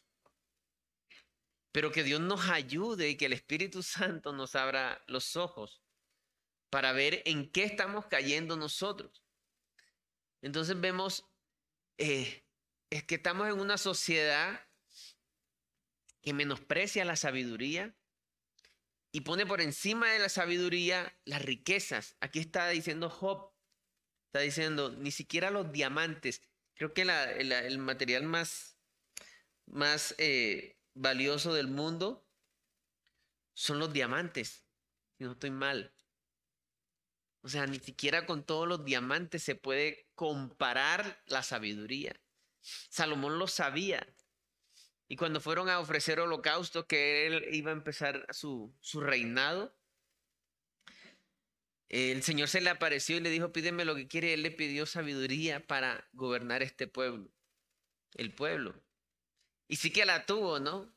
pero 1.71 1.91
que 1.91 2.03
Dios 2.03 2.21
nos 2.21 2.49
ayude 2.49 3.09
y 3.09 3.17
que 3.17 3.25
el 3.25 3.33
Espíritu 3.33 3.83
Santo 3.83 4.33
nos 4.33 4.55
abra 4.55 5.03
los 5.07 5.35
ojos 5.35 5.81
para 6.69 6.91
ver 6.91 7.21
en 7.25 7.51
qué 7.51 7.63
estamos 7.63 8.05
cayendo 8.07 8.55
nosotros. 8.55 9.23
Entonces 10.41 10.79
vemos 10.79 11.25
eh, 11.97 12.43
es 12.89 13.03
que 13.03 13.15
estamos 13.15 13.47
en 13.47 13.59
una 13.59 13.77
sociedad 13.77 14.67
que 16.21 16.33
menosprecia 16.33 17.05
la 17.05 17.15
sabiduría 17.15 17.95
y 19.11 19.21
pone 19.21 19.45
por 19.45 19.61
encima 19.61 20.11
de 20.11 20.19
la 20.19 20.29
sabiduría 20.29 21.15
las 21.25 21.41
riquezas. 21.41 22.15
Aquí 22.19 22.39
está 22.39 22.67
diciendo 22.69 23.09
Job, 23.09 23.51
está 24.27 24.39
diciendo, 24.39 24.91
ni 24.91 25.11
siquiera 25.11 25.51
los 25.51 25.71
diamantes. 25.71 26.41
Creo 26.75 26.93
que 26.93 27.03
el 27.03 27.77
material 27.77 28.23
más, 28.23 28.77
más 29.67 30.15
eh, 30.17 30.80
valioso 30.93 31.53
del 31.53 31.67
mundo 31.67 32.25
son 33.53 33.79
los 33.79 33.93
diamantes, 33.93 34.65
si 35.17 35.23
no 35.23 35.33
estoy 35.33 35.51
mal. 35.51 35.93
O 37.41 37.49
sea, 37.49 37.65
ni 37.65 37.79
siquiera 37.79 38.25
con 38.25 38.43
todos 38.43 38.67
los 38.67 38.85
diamantes 38.85 39.43
se 39.43 39.55
puede 39.55 40.07
comparar 40.15 41.23
la 41.25 41.41
sabiduría. 41.41 42.19
Salomón 42.61 43.39
lo 43.39 43.47
sabía. 43.47 44.07
Y 45.07 45.15
cuando 45.15 45.41
fueron 45.41 45.67
a 45.67 45.79
ofrecer 45.79 46.19
holocausto, 46.19 46.87
que 46.87 47.27
él 47.27 47.45
iba 47.51 47.71
a 47.71 47.73
empezar 47.73 48.25
su, 48.31 48.73
su 48.79 49.01
reinado, 49.01 49.75
el 51.89 52.23
Señor 52.23 52.47
se 52.47 52.61
le 52.61 52.69
apareció 52.69 53.17
y 53.17 53.19
le 53.19 53.29
dijo, 53.29 53.51
pídeme 53.51 53.83
lo 53.83 53.95
que 53.95 54.07
quiere. 54.07 54.33
Él 54.33 54.43
le 54.43 54.51
pidió 54.51 54.85
sabiduría 54.85 55.67
para 55.67 56.07
gobernar 56.13 56.63
este 56.63 56.87
pueblo, 56.87 57.29
el 58.13 58.33
pueblo. 58.33 58.81
Y 59.71 59.77
sí 59.77 59.89
que 59.89 60.03
la 60.03 60.25
tuvo, 60.25 60.59
¿no? 60.59 60.93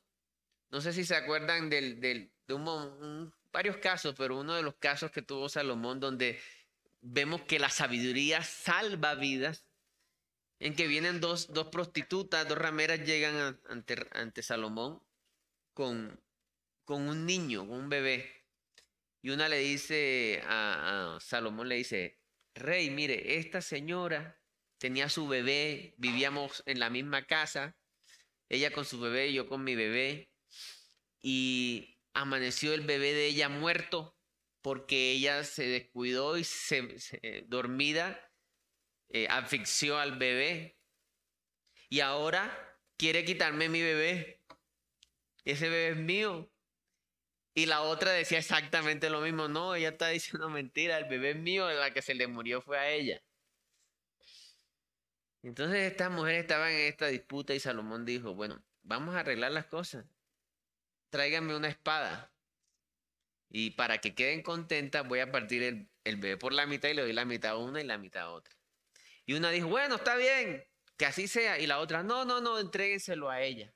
No 0.73 0.81
sé 0.81 0.93
si 0.93 1.05
se 1.05 1.15
acuerdan 1.15 1.71
del, 1.71 2.01
de 2.01 2.55
un, 2.55 3.33
varios 3.53 3.77
casos, 3.77 4.17
pero 4.19 4.41
uno 4.41 4.53
de 4.55 4.65
los 4.65 4.75
casos 4.75 5.13
que 5.13 5.23
tuvo 5.23 5.49
Salomón 5.49 6.01
donde 6.01 6.41
vemos 7.01 7.43
que 7.43 7.61
la 7.61 7.71
sabiduría 7.71 8.43
salva 8.43 9.15
vidas, 9.15 9.65
en 10.59 10.75
que 10.75 10.89
vienen 10.89 11.21
dos, 11.21 11.53
dos 11.53 11.69
prostitutas, 11.69 12.49
dos 12.49 12.59
rameras 12.59 12.99
llegan 13.07 13.61
ante, 13.69 14.09
ante 14.11 14.43
Salomón 14.43 15.01
con, 15.73 16.21
con 16.85 17.09
un 17.09 17.27
niño, 17.27 17.69
con 17.69 17.79
un 17.79 17.89
bebé. 17.89 18.29
Y 19.23 19.31
una 19.31 19.49
le 19.49 19.59
dice 19.59 20.43
a, 20.49 21.15
a 21.15 21.21
Salomón, 21.21 21.69
le 21.69 21.77
dice, 21.77 22.19
rey, 22.57 22.91
mire, 22.91 23.39
esta 23.39 23.61
señora 23.61 24.37
tenía 24.79 25.09
su 25.09 25.29
bebé, 25.29 25.95
vivíamos 25.97 26.65
en 26.67 26.81
la 26.81 26.91
misma 26.91 27.25
casa, 27.29 27.77
ella 28.49 28.71
con 28.73 28.85
su 28.85 29.01
bebé, 29.01 29.33
yo 29.33 29.49
con 29.49 29.65
mi 29.65 29.75
bebé, 29.75 30.31
y 31.23 31.99
amaneció 32.13 32.75
el 32.75 32.83
bebé 32.83 33.13
de 33.13 33.27
ella 33.27 33.49
muerto 33.49 34.17
porque 34.65 35.13
ella 35.13 35.45
se 35.45 35.67
descuidó 35.67 36.39
y 36.39 36.45
se, 36.45 37.45
dormida 37.49 38.19
eh, 39.11 39.27
asfixió 39.29 39.99
al 39.99 40.17
bebé. 40.17 40.79
Y 41.91 42.01
ahora 42.01 42.51
quiere 42.97 43.27
quitarme 43.27 43.69
mi 43.69 43.83
bebé. 43.83 44.43
Ese 45.45 45.69
bebé 45.69 45.91
es 45.91 45.97
mío. 45.97 46.51
Y 47.55 47.67
la 47.67 47.83
otra 47.83 48.13
decía 48.13 48.39
exactamente 48.39 49.11
lo 49.11 49.21
mismo. 49.21 49.49
No, 49.49 49.75
ella 49.75 49.91
está 49.91 50.09
diciendo 50.09 50.49
mentira. 50.51 50.97
El 50.97 51.11
bebé 51.11 51.33
es 51.33 51.37
mío. 51.37 51.69
La 51.69 51.93
que 51.93 52.01
se 52.01 52.15
le 52.15 52.27
murió 52.27 52.63
fue 52.63 52.79
a 52.79 52.91
ella. 52.91 53.23
Entonces 55.45 55.93
estas 55.93 56.11
mujeres 56.11 56.41
estaban 56.43 56.73
en 56.73 56.89
esta 56.89 57.07
disputa 57.07 57.55
y 57.55 57.61
Salomón 57.61 58.05
dijo, 58.05 58.35
bueno, 58.35 58.61
vamos 58.83 59.15
a 59.15 59.21
arreglar 59.21 59.53
las 59.53 59.67
cosas 59.67 60.05
tráiganme 61.15 61.55
una 61.55 61.69
espada. 61.69 62.35
Y 63.49 63.71
para 63.71 63.99
que 63.99 64.17
queden 64.17 64.43
contentas, 64.43 65.07
voy 65.07 65.21
a 65.21 65.31
partir 65.31 65.63
el, 65.63 65.89
el 66.03 66.17
bebé 66.17 66.37
por 66.37 66.53
la 66.53 66.67
mitad 66.67 66.89
y 66.89 66.95
le 66.95 67.03
doy 67.03 67.13
la 67.13 67.25
mitad 67.25 67.53
a 67.53 67.57
una 67.57 67.81
y 67.81 67.85
la 67.85 67.99
mitad 67.99 68.23
a 68.23 68.31
otra. 68.31 68.53
Y 69.25 69.35
una 69.35 69.53
dijo, 69.53 69.69
bueno, 69.69 69.95
está 69.95 70.17
bien, 70.17 70.67
que 70.97 71.07
así 71.07 71.29
sea. 71.29 71.61
Y 71.61 71.69
la 71.69 71.79
otra, 71.79 72.03
no, 72.03 72.25
no, 72.25 72.41
no, 72.41 72.59
entréguenselo 72.59 73.31
a 73.31 73.43
ella. 73.43 73.73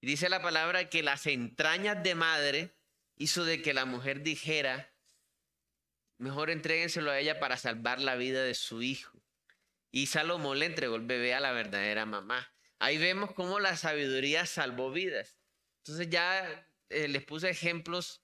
Y 0.00 0.06
dice 0.06 0.30
la 0.30 0.40
palabra 0.40 0.88
que 0.88 1.02
las 1.02 1.26
entrañas 1.26 2.02
de 2.02 2.14
madre 2.14 2.74
hizo 3.16 3.44
de 3.44 3.60
que 3.60 3.74
la 3.74 3.84
mujer 3.84 4.22
dijera, 4.22 4.94
mejor 6.16 6.48
entréguenselo 6.48 7.10
a 7.10 7.18
ella 7.18 7.38
para 7.40 7.58
salvar 7.58 8.00
la 8.00 8.16
vida 8.16 8.42
de 8.42 8.54
su 8.54 8.80
hijo. 8.80 9.20
Y 9.90 10.06
Salomón 10.06 10.58
le 10.58 10.66
entregó 10.66 10.96
el 10.96 11.06
bebé 11.06 11.34
a 11.34 11.40
la 11.40 11.52
verdadera 11.52 12.06
mamá. 12.06 12.52
Ahí 12.78 12.98
vemos 12.98 13.32
cómo 13.32 13.58
la 13.60 13.76
sabiduría 13.76 14.46
salvó 14.46 14.90
vidas. 14.90 15.38
Entonces 15.78 16.08
ya 16.10 16.68
eh, 16.90 17.08
les 17.08 17.24
puse 17.24 17.48
ejemplos 17.48 18.22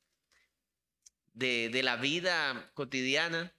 de, 1.32 1.70
de 1.70 1.82
la 1.82 1.96
vida 1.96 2.70
cotidiana 2.74 3.56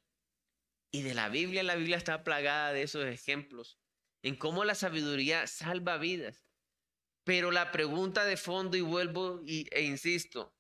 y 0.92 1.02
de 1.02 1.14
la 1.14 1.30
Biblia. 1.30 1.64
La 1.64 1.76
Biblia 1.76 1.98
está 1.98 2.24
plagada 2.24 2.72
de 2.72 2.84
esos 2.84 3.06
ejemplos 3.06 3.80
en 4.26 4.36
cómo 4.36 4.64
la 4.66 4.74
sabiduría 4.74 5.46
salva 5.46 5.98
vidas. 5.98 6.48
Pero 7.26 7.52
la 7.52 7.72
pregunta 7.72 8.26
de 8.26 8.38
fondo, 8.38 8.76
y 8.76 8.82
vuelvo 8.82 9.42
y, 9.46 9.68
e 9.72 9.84
insisto, 9.84 10.56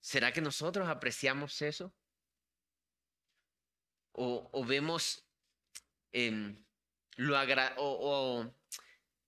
¿será 0.00 0.32
que 0.32 0.40
nosotros 0.40 0.88
apreciamos 0.88 1.60
eso? 1.60 1.94
¿O, 4.12 4.48
o 4.52 4.64
vemos 4.64 5.23
lo 7.16 7.36
agra 7.36 7.74
o, 7.78 8.50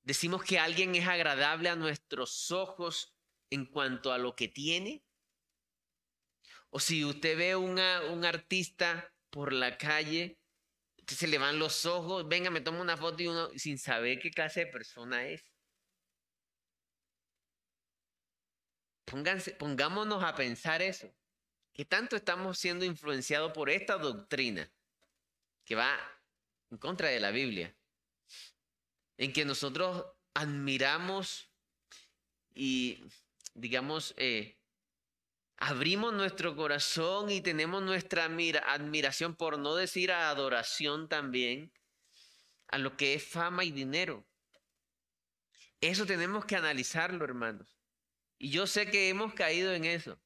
Decimos 0.02 0.44
que 0.44 0.60
alguien 0.60 0.94
es 0.94 1.08
agradable 1.08 1.68
a 1.68 1.74
nuestros 1.74 2.52
ojos 2.52 3.16
en 3.50 3.66
cuanto 3.66 4.12
a 4.12 4.18
lo 4.18 4.36
que 4.36 4.46
tiene. 4.46 5.04
O 6.70 6.78
si 6.78 7.04
usted 7.04 7.36
ve 7.36 7.56
una, 7.56 8.02
un 8.02 8.24
artista 8.24 9.12
por 9.30 9.52
la 9.52 9.76
calle, 9.76 10.38
se 11.08 11.26
le 11.26 11.38
van 11.38 11.58
los 11.58 11.86
ojos, 11.86 12.28
venga, 12.28 12.50
me 12.50 12.60
toma 12.60 12.82
una 12.82 12.96
foto 12.96 13.20
y 13.20 13.26
uno 13.26 13.48
sin 13.56 13.78
saber 13.78 14.20
qué 14.20 14.30
clase 14.30 14.66
de 14.66 14.66
persona 14.70 15.26
es. 15.26 15.42
Pónganse, 19.06 19.52
pongámonos 19.52 20.22
a 20.22 20.36
pensar 20.36 20.82
eso. 20.82 21.12
¿Qué 21.72 21.84
tanto 21.84 22.14
estamos 22.14 22.58
siendo 22.58 22.84
influenciados 22.84 23.52
por 23.52 23.70
esta 23.70 23.98
doctrina 23.98 24.72
que 25.64 25.74
va 25.74 26.15
en 26.70 26.78
contra 26.78 27.08
de 27.08 27.20
la 27.20 27.30
Biblia? 27.30 27.76
en 29.18 29.32
que 29.32 29.44
nosotros 29.44 30.04
admiramos 30.34 31.50
y, 32.54 33.04
digamos, 33.54 34.14
eh, 34.16 34.58
abrimos 35.56 36.12
nuestro 36.12 36.56
corazón 36.56 37.30
y 37.30 37.40
tenemos 37.40 37.82
nuestra 37.82 38.24
admiración, 38.24 39.34
por 39.34 39.58
no 39.58 39.74
decir 39.74 40.12
adoración 40.12 41.08
también, 41.08 41.72
a 42.68 42.78
lo 42.78 42.96
que 42.96 43.14
es 43.14 43.24
fama 43.24 43.64
y 43.64 43.70
dinero. 43.70 44.26
Eso 45.80 46.06
tenemos 46.06 46.44
que 46.44 46.56
analizarlo, 46.56 47.24
hermanos. 47.24 47.78
Y 48.38 48.50
yo 48.50 48.66
sé 48.66 48.90
que 48.90 49.08
hemos 49.08 49.34
caído 49.34 49.72
en 49.72 49.84
eso. 49.84 50.18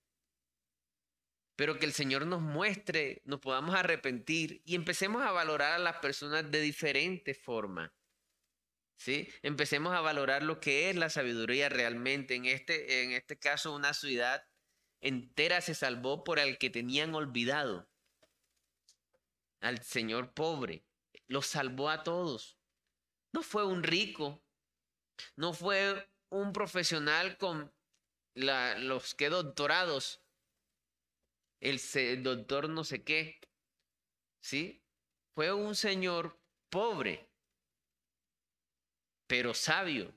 Pero 1.61 1.79
que 1.79 1.85
el 1.85 1.93
Señor 1.93 2.25
nos 2.25 2.40
muestre, 2.40 3.21
nos 3.26 3.38
podamos 3.38 3.75
arrepentir 3.75 4.62
y 4.64 4.75
empecemos 4.75 5.23
a 5.23 5.31
valorar 5.31 5.75
a 5.75 5.79
las 5.79 5.99
personas 5.99 6.50
de 6.50 6.59
diferente 6.59 7.35
forma. 7.35 7.93
¿sí? 8.97 9.29
Empecemos 9.43 9.93
a 9.93 10.00
valorar 10.00 10.43
lo 10.43 10.59
que 10.59 10.88
es 10.88 10.97
la 10.97 11.11
sabiduría 11.11 11.69
realmente. 11.69 12.35
En 12.35 12.47
este, 12.47 13.02
en 13.02 13.12
este 13.12 13.38
caso, 13.38 13.75
una 13.75 13.93
ciudad 13.93 14.43
entera 15.02 15.61
se 15.61 15.75
salvó 15.75 16.25
por 16.25 16.38
el 16.38 16.57
que 16.57 16.71
tenían 16.71 17.14
olvidado, 17.14 17.90
al 19.61 19.83
Señor 19.83 20.33
pobre. 20.33 20.87
Los 21.26 21.47
salvó 21.47 21.90
a 21.90 22.05
todos. 22.05 22.57
No 23.33 23.43
fue 23.43 23.67
un 23.67 23.83
rico, 23.83 24.43
no 25.37 25.52
fue 25.52 26.09
un 26.31 26.55
profesional 26.55 27.37
con 27.37 27.71
los 28.35 29.14
que 29.14 29.29
doctorados, 29.29 30.23
el, 31.61 32.23
doctor 32.23 32.69
no 32.69 32.85
sé 32.85 33.02
qué, 33.05 33.40
¿sí? 34.40 34.83
Fue 35.35 35.52
un 35.52 35.75
señor 35.75 36.38
pobre 36.69 37.31
pero 39.31 39.55
sabio. 39.55 40.12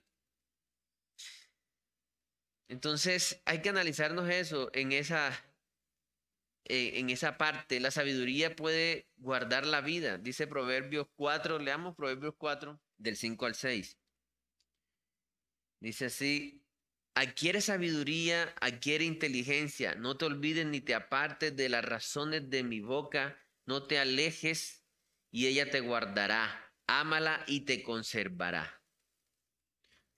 Entonces 2.67 3.39
hay 3.45 3.62
que 3.62 3.69
analizarnos 3.69 4.27
eso 4.27 4.71
en 4.73 4.91
esa, 4.91 5.29
eh, 6.65 6.93
en 6.95 7.12
esa 7.12 7.38
parte, 7.38 7.79
la 7.79 7.91
sabiduría 7.91 8.55
puede 8.55 9.07
guardar 9.17 9.67
la 9.67 9.81
vida. 9.81 10.17
Dice 10.17 10.47
Proverbios 10.47 11.05
4, 11.15 11.59
leamos 11.59 11.95
Proverbios 11.95 12.33
4, 12.39 12.81
del 12.97 13.15
5 13.15 13.45
al 13.45 13.53
6. 13.53 14.00
Dice 15.79 16.05
así, 16.05 16.62
adquiere 17.15 17.62
sabiduría, 17.62 18.53
adquiere 18.62 19.05
inteligencia, 19.05 19.96
no 19.96 20.17
te 20.17 20.25
olvides 20.25 20.65
ni 20.65 20.82
te 20.82 20.96
apartes 20.96 21.55
de 21.55 21.70
las 21.70 21.86
razones 21.86 22.50
de 22.50 22.63
mi 22.63 22.79
boca, 22.79 23.39
no 23.65 23.84
te 23.84 24.00
alejes 24.00 24.86
y 25.32 25.48
ella 25.48 25.70
te 25.70 25.79
guardará, 25.79 26.74
ámala 26.88 27.43
y 27.48 27.62
te 27.62 27.84
conservará. 27.84 28.82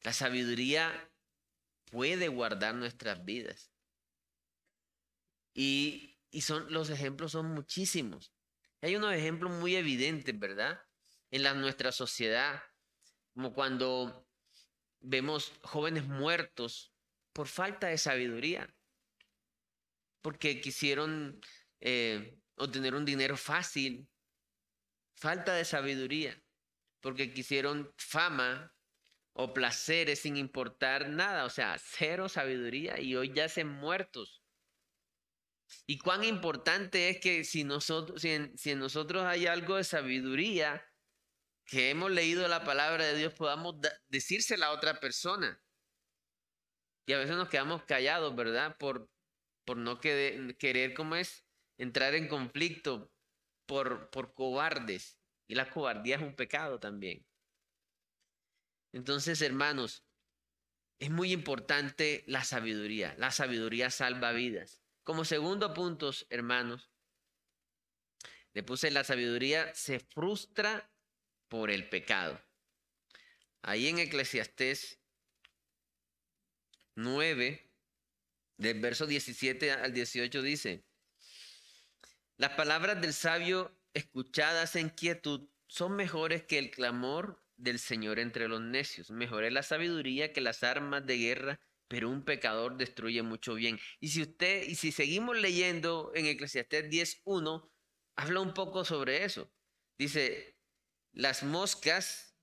La 0.01 0.13
sabiduría 0.13 1.11
puede 1.91 2.27
guardar 2.27 2.75
nuestras 2.75 3.23
vidas. 3.25 3.71
Y 5.53 6.15
y 6.35 6.41
son, 6.41 6.65
los 6.69 6.89
ejemplos 6.89 7.31
son 7.31 7.45
muchísimos. 7.45 8.33
Hay 8.81 8.97
unos 8.97 9.13
ejemplos 9.13 9.53
muy 9.53 9.77
evidentes, 9.77 10.37
¿verdad? 10.37 10.81
En 11.31 11.43
la, 11.43 11.53
nuestra 11.53 11.93
sociedad, 11.93 12.61
como 13.33 13.53
cuando 13.53 14.24
vemos 15.05 15.53
jóvenes 15.61 16.05
muertos 16.05 16.93
por 17.33 17.47
falta 17.47 17.87
de 17.87 17.97
sabiduría, 17.97 18.73
porque 20.21 20.61
quisieron 20.61 21.39
eh, 21.79 22.39
obtener 22.55 22.95
un 22.95 23.05
dinero 23.05 23.37
fácil, 23.37 24.07
falta 25.15 25.53
de 25.53 25.65
sabiduría, 25.65 26.41
porque 27.01 27.33
quisieron 27.33 27.93
fama 27.97 28.73
o 29.33 29.53
placeres 29.53 30.19
sin 30.19 30.37
importar 30.37 31.09
nada, 31.09 31.45
o 31.45 31.49
sea, 31.49 31.77
cero 31.77 32.29
sabiduría 32.29 32.99
y 32.99 33.15
hoy 33.15 33.29
ya 33.29 33.45
yacen 33.45 33.67
muertos. 33.67 34.41
Y 35.85 35.97
cuán 35.97 36.23
importante 36.23 37.09
es 37.09 37.19
que 37.19 37.43
si, 37.43 37.63
nosotros, 37.63 38.21
si, 38.21 38.29
en, 38.31 38.79
nosotros 38.79 39.23
hay 39.23 39.47
algo 39.47 39.75
de 39.75 39.83
sabiduría, 39.83 40.87
que 41.65 41.89
hemos 41.89 42.11
leído 42.11 42.47
la 42.47 42.63
palabra 42.63 43.05
de 43.05 43.17
Dios, 43.17 43.33
podamos 43.33 43.75
decírsela 44.07 44.67
a 44.67 44.71
otra 44.71 44.99
persona. 44.99 45.61
Y 47.07 47.13
a 47.13 47.17
veces 47.17 47.35
nos 47.35 47.49
quedamos 47.49 47.83
callados, 47.83 48.35
¿verdad? 48.35 48.77
Por, 48.77 49.09
por 49.65 49.77
no 49.77 49.99
querer, 49.99 50.93
¿cómo 50.93 51.15
es? 51.15 51.45
Entrar 51.77 52.15
en 52.15 52.27
conflicto 52.27 53.11
por, 53.65 54.09
por 54.09 54.33
cobardes. 54.33 55.19
Y 55.47 55.55
la 55.55 55.69
cobardía 55.69 56.15
es 56.15 56.21
un 56.21 56.35
pecado 56.35 56.79
también. 56.79 57.25
Entonces, 58.93 59.41
hermanos, 59.41 60.03
es 60.99 61.11
muy 61.11 61.31
importante 61.31 62.23
la 62.27 62.43
sabiduría. 62.43 63.15
La 63.17 63.31
sabiduría 63.31 63.91
salva 63.91 64.31
vidas. 64.31 64.81
Como 65.03 65.25
segundo 65.25 65.73
punto, 65.73 66.11
hermanos, 66.29 66.89
le 68.53 68.63
puse 68.63 68.89
la 68.89 69.03
sabiduría 69.03 69.75
se 69.75 69.99
frustra 69.99 70.89
por 71.47 71.71
el 71.71 71.89
pecado. 71.89 72.41
Ahí 73.61 73.87
en 73.87 73.99
Eclesiastés 73.99 74.99
9, 76.95 77.71
del 78.57 78.79
verso 78.79 79.05
17 79.05 79.71
al 79.71 79.93
18 79.93 80.41
dice, 80.41 80.85
las 82.37 82.51
palabras 82.51 83.01
del 83.01 83.13
sabio 83.13 83.77
escuchadas 83.93 84.75
en 84.75 84.89
quietud 84.89 85.49
son 85.67 85.95
mejores 85.95 86.43
que 86.43 86.57
el 86.57 86.71
clamor 86.71 87.43
del 87.57 87.79
Señor 87.79 88.19
entre 88.19 88.47
los 88.47 88.61
necios. 88.61 89.09
Mejor 89.09 89.43
es 89.43 89.53
la 89.53 89.63
sabiduría 89.63 90.33
que 90.33 90.41
las 90.41 90.63
armas 90.63 91.05
de 91.05 91.17
guerra 91.17 91.59
pero 91.87 92.09
un 92.09 92.23
pecador 92.23 92.77
destruye 92.77 93.21
mucho 93.21 93.53
bien. 93.55 93.79
Y 93.99 94.09
si 94.09 94.23
usted, 94.23 94.63
y 94.63 94.75
si 94.75 94.91
seguimos 94.91 95.37
leyendo 95.37 96.11
en 96.15 96.25
Eclesiastés 96.25 96.89
10.1, 96.89 97.69
habla 98.15 98.39
un 98.39 98.53
poco 98.53 98.85
sobre 98.85 99.23
eso. 99.23 99.51
Dice, 99.97 100.54
las 101.15 101.41
moscas, 101.41 102.35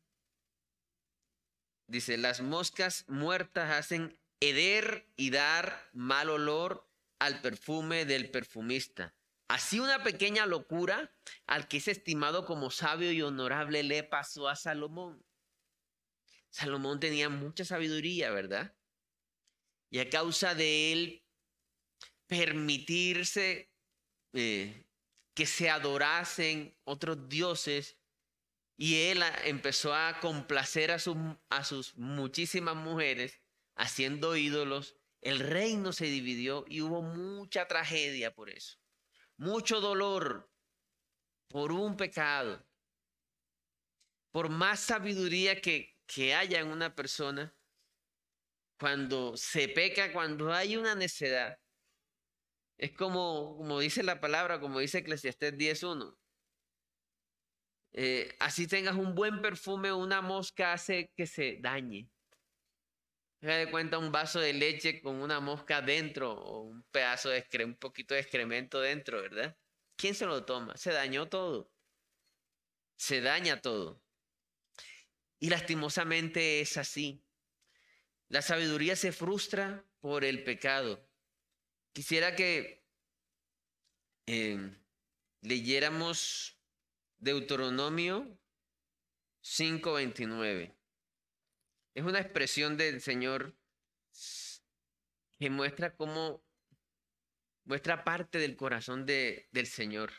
dice, 1.86 2.16
las 2.16 2.40
moscas 2.40 3.04
muertas 3.06 3.70
hacen 3.70 4.18
heder 4.40 5.08
y 5.16 5.30
dar 5.30 5.88
mal 5.92 6.28
olor 6.28 6.90
al 7.20 7.40
perfume 7.40 8.04
del 8.04 8.30
perfumista. 8.30 9.14
Así 9.46 9.78
una 9.78 10.02
pequeña 10.02 10.46
locura 10.46 11.14
al 11.46 11.68
que 11.68 11.76
es 11.76 11.86
estimado 11.86 12.44
como 12.44 12.72
sabio 12.72 13.12
y 13.12 13.22
honorable 13.22 13.84
le 13.84 14.02
pasó 14.02 14.48
a 14.48 14.56
Salomón. 14.56 15.24
Salomón 16.50 16.98
tenía 16.98 17.28
mucha 17.28 17.64
sabiduría, 17.64 18.30
¿verdad? 18.30 18.74
y 19.92 19.98
a 19.98 20.08
causa 20.08 20.54
de 20.54 20.92
él 20.92 21.22
permitirse 22.26 23.70
eh, 24.32 24.86
que 25.34 25.44
se 25.44 25.68
adorasen 25.68 26.74
otros 26.84 27.28
dioses 27.28 27.98
y 28.82 29.10
él 29.10 29.22
empezó 29.44 29.94
a 29.94 30.18
complacer 30.18 30.90
a, 30.90 30.96
a 30.96 31.64
sus 31.64 31.96
muchísimas 31.96 32.74
mujeres 32.74 33.40
haciendo 33.76 34.34
ídolos, 34.34 34.96
el 35.20 35.38
reino 35.38 35.92
se 35.92 36.06
dividió 36.06 36.64
y 36.66 36.80
hubo 36.80 37.00
mucha 37.00 37.68
tragedia 37.68 38.34
por 38.34 38.50
eso, 38.50 38.80
mucho 39.36 39.80
dolor 39.80 40.50
por 41.46 41.70
un 41.70 41.96
pecado. 41.96 42.66
Por 44.32 44.48
más 44.48 44.80
sabiduría 44.80 45.60
que, 45.60 45.96
que 46.04 46.34
haya 46.34 46.58
en 46.58 46.66
una 46.66 46.96
persona, 46.96 47.54
cuando 48.80 49.36
se 49.36 49.68
peca, 49.68 50.12
cuando 50.12 50.52
hay 50.52 50.76
una 50.76 50.96
necedad. 50.96 51.56
Es 52.78 52.90
como, 52.90 53.58
como 53.58 53.78
dice 53.78 54.02
la 54.02 54.20
palabra, 54.20 54.58
como 54.58 54.80
dice 54.80 54.98
Eclesiastés 54.98 55.56
10.1. 55.56 56.18
Eh, 57.94 58.34
así 58.38 58.66
tengas 58.66 58.96
un 58.96 59.14
buen 59.14 59.42
perfume, 59.42 59.92
una 59.92 60.22
mosca 60.22 60.72
hace 60.72 61.12
que 61.14 61.26
se 61.26 61.58
dañe. 61.60 62.08
Se 63.40 63.48
de 63.48 63.70
cuenta 63.70 63.98
un 63.98 64.12
vaso 64.12 64.38
de 64.38 64.52
leche 64.52 65.02
con 65.02 65.16
una 65.16 65.40
mosca 65.40 65.82
dentro 65.82 66.32
o 66.32 66.62
un 66.62 66.84
pedazo 66.84 67.28
de 67.28 67.44
un 67.64 67.74
poquito 67.74 68.14
de 68.14 68.20
excremento 68.20 68.80
dentro, 68.80 69.20
¿verdad? 69.20 69.56
¿Quién 69.96 70.14
se 70.14 70.26
lo 70.26 70.44
toma? 70.44 70.76
Se 70.76 70.92
dañó 70.92 71.28
todo. 71.28 71.72
Se 72.96 73.20
daña 73.20 73.60
todo. 73.60 74.00
Y 75.40 75.50
lastimosamente 75.50 76.60
es 76.60 76.76
así. 76.76 77.24
La 78.28 78.42
sabiduría 78.42 78.94
se 78.94 79.10
frustra 79.10 79.84
por 79.98 80.24
el 80.24 80.44
pecado. 80.44 81.04
Quisiera 81.92 82.36
que 82.36 82.86
em, 84.26 84.80
leyéramos 85.40 86.61
Deuteronomio 87.22 88.36
5:29. 89.42 90.74
Es 91.94 92.04
una 92.04 92.18
expresión 92.18 92.76
del 92.76 93.00
Señor 93.00 93.56
que 95.38 95.48
muestra 95.48 95.94
cómo 95.94 96.44
muestra 97.64 98.02
parte 98.02 98.38
del 98.38 98.56
corazón 98.56 99.06
de, 99.06 99.48
del 99.52 99.68
Señor. 99.68 100.12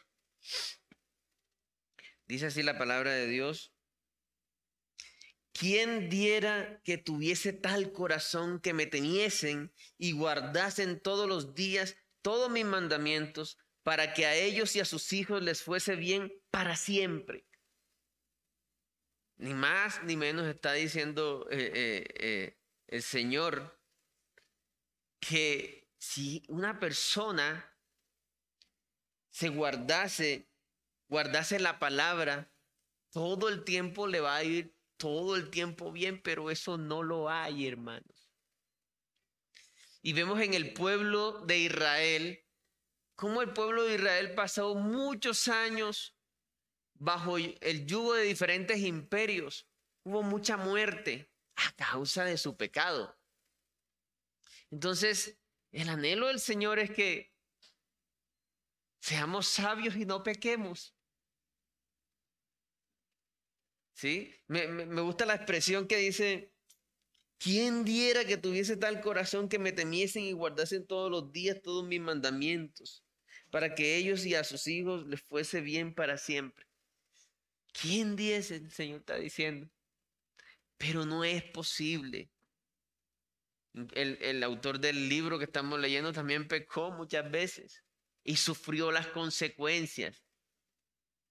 Dice 2.26 2.46
así 2.46 2.64
la 2.64 2.78
palabra 2.78 3.12
de 3.12 3.28
Dios. 3.28 3.74
¿Quién 5.52 6.10
diera 6.10 6.82
que 6.86 6.98
tuviese 6.98 7.52
tal 7.52 7.92
corazón 7.92 8.62
que 8.62 8.74
me 8.74 8.86
temiesen 8.86 9.74
y 9.98 10.14
guardasen 10.14 11.02
todos 11.02 11.28
los 11.28 11.54
días 11.54 11.98
todos 12.22 12.50
mis 12.50 12.64
mandamientos 12.64 13.58
para 13.84 14.14
que 14.14 14.26
a 14.26 14.34
ellos 14.34 14.76
y 14.76 14.80
a 14.80 14.86
sus 14.86 15.14
hijos 15.14 15.42
les 15.44 15.62
fuese 15.62 15.96
bien 15.96 16.34
para 16.50 16.76
siempre? 16.76 17.46
Ni 19.36 19.54
más 19.54 20.04
ni 20.04 20.16
menos 20.16 20.48
está 20.48 20.74
diciendo 20.74 21.48
eh, 21.52 21.72
eh, 21.74 22.04
eh, 22.16 22.60
el 22.88 23.04
Señor 23.04 23.80
que 25.20 25.90
si 25.98 26.44
una 26.48 26.80
persona 26.80 27.70
se 29.30 29.50
guardase, 29.50 30.50
guardase 31.08 31.60
la 31.60 31.80
palabra, 31.80 32.54
todo 33.12 33.50
el 33.50 33.64
tiempo 33.64 34.08
le 34.08 34.20
va 34.20 34.36
a 34.36 34.44
ir 34.44 34.78
todo 34.98 35.36
el 35.36 35.50
tiempo 35.50 35.92
bien, 35.92 36.22
pero 36.22 36.50
eso 36.50 36.78
no 36.78 37.04
lo 37.04 37.30
hay, 37.30 37.68
hermanos. 37.68 38.32
Y 40.02 40.14
vemos 40.14 40.40
en 40.42 40.54
el 40.54 40.74
pueblo 40.74 41.40
de 41.46 41.58
Israel 41.58 42.43
cómo 43.24 43.42
el 43.42 43.54
pueblo 43.54 43.86
de 43.86 43.96
Israel 43.96 44.36
pasó 44.36 44.76
muchos 44.76 45.48
años 45.48 46.14
bajo 46.96 47.38
el 47.38 47.86
yugo 47.86 48.16
de 48.16 48.24
diferentes 48.24 48.80
imperios. 48.80 49.66
Hubo 50.04 50.24
mucha 50.24 50.58
muerte 50.58 51.32
a 51.56 51.72
causa 51.78 52.26
de 52.26 52.38
su 52.38 52.58
pecado. 52.58 53.18
Entonces, 54.72 55.40
el 55.72 55.88
anhelo 55.88 56.28
del 56.28 56.42
Señor 56.42 56.80
es 56.80 56.92
que 56.92 57.34
seamos 59.00 59.48
sabios 59.48 59.96
y 59.96 60.04
no 60.04 60.22
pequemos. 60.22 60.94
¿Sí? 63.94 64.36
Me, 64.48 64.68
me, 64.68 65.02
gusta 65.02 65.26
la 65.26 65.36
expresión 65.36 65.88
que 65.88 65.96
dice, 65.96 66.54
¿quién 67.38 67.86
diera 67.86 68.26
que 68.26 68.36
tuviese 68.36 68.76
tal 68.76 69.00
corazón 69.00 69.48
que 69.48 69.60
me 69.60 69.72
temiesen 69.72 70.24
y 70.24 70.34
guardasen 70.34 70.86
todos 70.86 71.10
los 71.10 71.32
días 71.32 71.62
todos 71.62 71.86
mis 71.86 72.02
mandamientos? 72.02 73.03
Para 73.54 73.76
que 73.76 73.98
ellos 73.98 74.26
y 74.26 74.34
a 74.34 74.44
sus 74.44 74.66
hijos 74.66 75.06
les 75.06 75.22
fuese 75.22 75.62
bien 75.62 75.94
para 75.94 76.18
siempre. 76.18 76.66
¿Quién 77.72 78.16
dice? 78.16 78.56
El 78.56 78.72
Señor 78.72 79.02
está 79.02 79.18
diciendo. 79.18 79.70
Pero 80.76 81.06
no 81.06 81.24
es 81.24 81.44
posible. 81.44 82.32
El, 83.92 84.42
autor 84.42 84.80
del 84.80 85.08
libro 85.08 85.38
que 85.38 85.46
estamos 85.46 85.80
leyendo 85.80 86.12
también 86.12 86.48
pecó 86.48 86.90
muchas 86.90 87.30
veces 87.30 87.84
y 88.24 88.38
sufrió 88.38 88.92
las 88.92 89.06
consecuencias. 89.06 90.26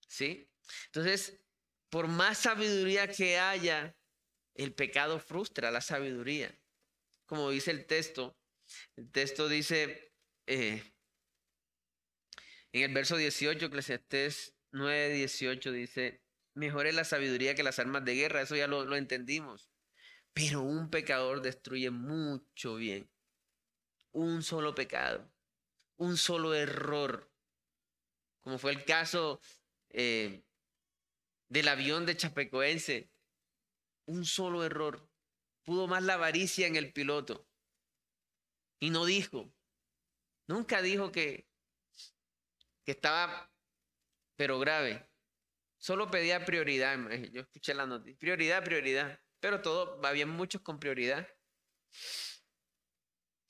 ¿Sí? 0.07 0.49
Entonces, 0.87 1.41
por 1.91 2.07
más 2.07 2.39
sabiduría 2.39 3.09
que 3.09 3.37
haya, 3.37 3.97
el 4.55 4.73
pecado 4.75 5.19
frustra 5.19 5.73
la 5.73 5.81
sabiduría. 5.81 6.57
Como 7.27 7.51
dice 7.51 7.73
el 7.73 7.85
texto, 7.85 8.39
el 8.95 9.11
texto 9.11 9.49
dice 9.49 10.15
eh, 10.47 10.85
en 12.73 12.83
el 12.83 12.95
verso 12.95 13.17
18, 13.17 13.67
Eclesiastés 13.67 14.55
9, 14.73 15.11
18 15.11 15.73
dice, 15.73 16.23
mejor 16.55 16.87
es 16.87 16.95
la 16.95 17.05
sabiduría 17.05 17.55
que 17.55 17.63
las 17.63 17.79
armas 17.79 18.05
de 18.05 18.15
guerra, 18.15 18.43
eso 18.43 18.57
ya 18.57 18.67
lo, 18.67 18.97
entendimos. 18.97 19.71
Pero 20.33 20.63
un 20.63 20.91
pecador 20.91 21.43
destruye 21.43 21.91
mucho 21.91 22.77
bien. 22.77 23.11
Un 24.13 24.43
solo 24.43 24.75
pecado, 24.75 25.31
un 25.97 26.17
solo 26.17 26.55
error, 26.55 27.31
como 28.41 28.59
fue 28.59 28.73
el 28.73 28.85
caso 28.85 29.41
eh, 29.91 30.43
del 31.49 31.69
avión 31.69 32.07
de 32.07 32.17
Chapecoense, 32.17 33.11
un 34.07 34.25
solo 34.25 34.65
error. 34.65 35.09
Pudo 35.65 35.87
más 35.87 36.03
la 36.03 36.15
avaricia 36.15 36.67
en 36.67 36.77
el 36.77 36.93
piloto. 36.93 37.47
Y 38.81 38.91
no 38.91 39.05
dijo, 39.05 39.55
nunca 40.49 40.83
dijo 40.83 41.13
que, 41.13 41.47
que 42.85 42.93
estaba, 42.93 43.51
pero 44.37 44.59
grave. 44.59 45.09
Solo 45.79 46.11
pedía 46.11 46.45
prioridad. 46.45 46.99
Yo 47.33 47.43
escuché 47.43 47.75
la 47.75 47.87
noticia. 47.87 48.19
Prioridad, 48.19 48.65
prioridad. 48.65 49.21
Pero 49.41 49.61
todo, 49.61 50.01
había 50.07 50.27
muchos 50.27 50.63
con 50.63 50.79
prioridad. 50.79 51.29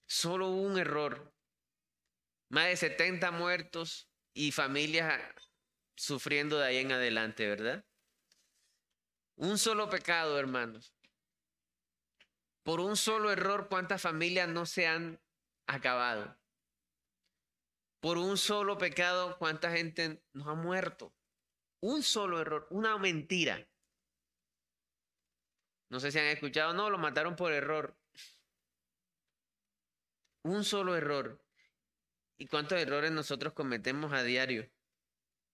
Solo 0.06 0.48
hubo 0.48 0.62
un 0.62 0.78
error. 0.78 1.34
Más 2.48 2.66
de 2.66 2.76
70 2.76 3.30
muertos 3.30 4.10
y 4.34 4.52
familias 4.52 5.20
sufriendo 5.94 6.58
de 6.58 6.66
ahí 6.66 6.78
en 6.78 6.92
adelante, 6.92 7.48
¿verdad? 7.48 7.84
Un 9.36 9.58
solo 9.58 9.88
pecado, 9.88 10.38
hermanos. 10.38 10.94
Por 12.62 12.80
un 12.80 12.96
solo 12.96 13.30
error, 13.30 13.68
¿cuántas 13.68 14.00
familias 14.00 14.48
no 14.48 14.66
se 14.66 14.86
han 14.86 15.20
acabado? 15.66 16.38
Por 18.02 18.18
un 18.18 18.36
solo 18.36 18.78
pecado, 18.78 19.38
¿cuánta 19.38 19.70
gente 19.70 20.24
no 20.32 20.50
ha 20.50 20.56
muerto? 20.56 21.14
Un 21.80 22.02
solo 22.02 22.40
error, 22.40 22.66
una 22.70 22.98
mentira. 22.98 23.64
No 25.88 26.00
sé 26.00 26.10
si 26.10 26.18
han 26.18 26.26
escuchado, 26.26 26.72
no, 26.72 26.90
lo 26.90 26.98
mataron 26.98 27.36
por 27.36 27.52
error. 27.52 27.96
Un 30.42 30.64
solo 30.64 30.96
error. 30.96 31.46
¿Y 32.38 32.48
cuántos 32.48 32.76
errores 32.80 33.12
nosotros 33.12 33.52
cometemos 33.52 34.12
a 34.12 34.24
diario? 34.24 34.68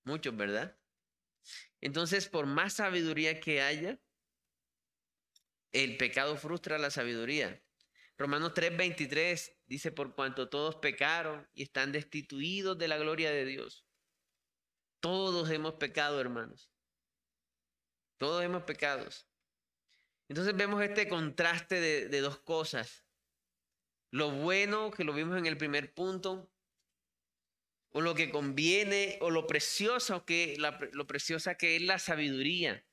Muchos, 0.04 0.34
¿verdad? 0.34 0.74
Entonces, 1.82 2.30
por 2.30 2.46
más 2.46 2.72
sabiduría 2.72 3.40
que 3.40 3.60
haya, 3.60 4.00
el 5.72 5.98
pecado 5.98 6.34
frustra 6.38 6.78
la 6.78 6.90
sabiduría. 6.90 7.62
Romanos 8.18 8.52
3:23 8.52 9.56
dice, 9.66 9.92
por 9.92 10.14
cuanto 10.14 10.48
todos 10.48 10.74
pecaron 10.76 11.48
y 11.54 11.62
están 11.62 11.92
destituidos 11.92 12.76
de 12.76 12.88
la 12.88 12.98
gloria 12.98 13.30
de 13.30 13.44
Dios. 13.44 13.86
Todos 15.00 15.48
hemos 15.50 15.74
pecado, 15.74 16.20
hermanos. 16.20 16.72
Todos 18.18 18.42
hemos 18.42 18.64
pecado. 18.64 19.08
Entonces 20.28 20.56
vemos 20.56 20.82
este 20.82 21.08
contraste 21.08 21.80
de, 21.80 22.20
dos 22.20 22.38
cosas. 22.40 23.06
Lo 24.10 24.32
bueno, 24.32 24.90
que 24.90 25.04
lo 25.04 25.12
vimos 25.12 25.38
en 25.38 25.46
el 25.46 25.56
primer 25.56 25.94
punto, 25.94 26.50
o 27.90 28.00
lo 28.00 28.16
que 28.16 28.30
conviene, 28.30 29.18
o 29.20 29.30
lo 29.30 29.46
precioso 29.46 30.24
que, 30.24 30.56
lo 30.92 31.06
preciosa 31.06 31.54
que 31.54 31.76
es 31.76 31.82
la 31.82 32.00
sabiduría, 32.00 32.84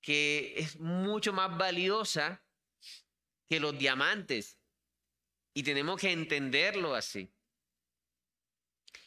que 0.00 0.54
es 0.56 0.80
mucho 0.80 1.32
más 1.32 1.56
valiosa 1.56 2.44
que 3.50 3.58
los 3.58 3.76
diamantes. 3.76 4.60
Y 5.52 5.64
tenemos 5.64 6.00
que 6.00 6.12
entenderlo 6.12 6.94
así. 6.94 7.34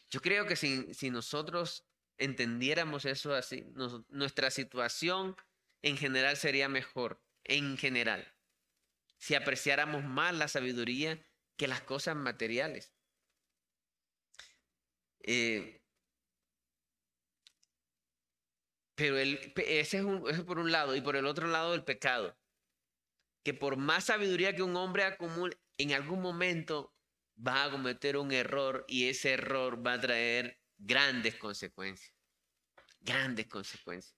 Yo 0.09 0.21
creo 0.21 0.45
que 0.45 0.57
si, 0.57 0.93
si 0.93 1.09
nosotros 1.09 1.87
entendiéramos 2.17 3.05
eso 3.05 3.33
así, 3.33 3.65
nuestra 4.09 4.51
situación 4.51 5.37
en 5.81 5.95
general 5.95 6.35
sería 6.35 6.67
mejor, 6.67 7.23
en 7.45 7.77
general, 7.77 8.35
si 9.17 9.33
apreciáramos 9.33 10.03
más 10.03 10.35
la 10.35 10.49
sabiduría 10.49 11.25
que 11.55 11.69
las 11.69 11.81
cosas 11.81 12.17
materiales. 12.17 12.93
Eh, 15.21 15.81
pero 18.95 19.17
ese 19.17 20.03
es, 20.29 20.41
por 20.41 20.59
un 20.59 20.71
lado, 20.71 20.97
y 20.97 21.01
por 21.01 21.15
el 21.15 21.25
otro 21.27 21.47
lado 21.47 21.73
el 21.73 21.85
pecado. 21.85 22.37
Que 23.43 23.53
por 23.53 23.77
más 23.77 24.05
sabiduría 24.05 24.55
que 24.55 24.63
un 24.63 24.75
hombre 24.75 25.03
acumule, 25.03 25.57
en 25.77 25.93
algún 25.93 26.21
momento 26.21 26.93
va 27.35 27.65
a 27.65 27.71
cometer 27.71 28.17
un 28.17 28.31
error 28.31 28.85
y 28.87 29.09
ese 29.09 29.33
error 29.33 29.85
va 29.85 29.93
a 29.93 30.01
traer 30.01 30.59
grandes 30.77 31.35
consecuencias. 31.35 32.13
Grandes 33.01 33.47
consecuencias. 33.47 34.15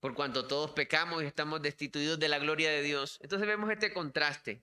Por 0.00 0.14
cuanto 0.14 0.46
todos 0.46 0.72
pecamos 0.72 1.22
y 1.22 1.26
estamos 1.26 1.62
destituidos 1.62 2.18
de 2.18 2.28
la 2.28 2.38
gloria 2.38 2.70
de 2.70 2.82
Dios. 2.82 3.18
Entonces 3.22 3.46
vemos 3.46 3.70
este 3.70 3.92
contraste. 3.92 4.62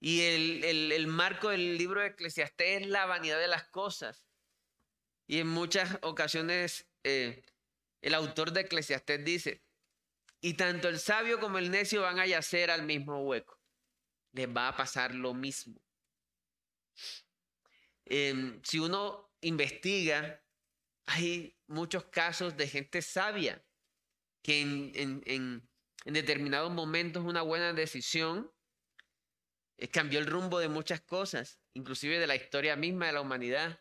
Y 0.00 0.22
el, 0.22 1.06
marco 1.06 1.50
del 1.50 1.76
libro 1.76 2.00
de 2.00 2.08
Eclesiastés 2.08 2.82
es 2.82 2.86
la 2.88 3.04
vanidad 3.04 3.38
de 3.38 3.48
las 3.48 3.64
cosas. 3.64 4.26
Y 5.26 5.38
en 5.38 5.48
muchas 5.48 5.98
ocasiones 6.02 6.88
eh, 7.04 7.42
el 8.00 8.14
autor 8.14 8.52
de 8.52 8.62
Eclesiastés 8.62 9.22
dice, 9.22 9.62
y 10.40 10.54
tanto 10.54 10.88
el 10.88 10.98
sabio 10.98 11.38
como 11.38 11.58
el 11.58 11.70
necio 11.70 12.02
van 12.02 12.18
a 12.18 12.26
yacer 12.26 12.70
al 12.70 12.84
mismo 12.84 13.22
hueco. 13.22 13.60
Les 14.32 14.48
va 14.48 14.68
a 14.68 14.76
pasar 14.76 15.14
lo 15.14 15.34
mismo. 15.34 15.80
Em, 18.06 18.60
si 18.64 18.78
uno 18.78 19.32
investiga, 19.40 20.42
hay 21.06 21.58
muchos 21.66 22.04
casos 22.06 22.56
de 22.56 22.68
gente 22.68 23.02
sabia 23.02 23.64
que 24.42 24.60
en, 24.60 25.22
en, 25.26 25.68
determinados 26.04 26.72
momentos 26.72 27.24
una 27.24 27.42
buena 27.42 27.72
decisión 27.72 28.50
eh, 29.76 29.88
cambió 29.88 30.18
el 30.18 30.26
rumbo 30.26 30.58
de 30.58 30.68
muchas 30.68 31.00
cosas, 31.02 31.60
inclusive 31.74 32.18
de 32.18 32.26
la 32.26 32.36
historia 32.36 32.76
misma 32.76 33.06
de 33.06 33.12
la 33.12 33.20
humanidad. 33.20 33.80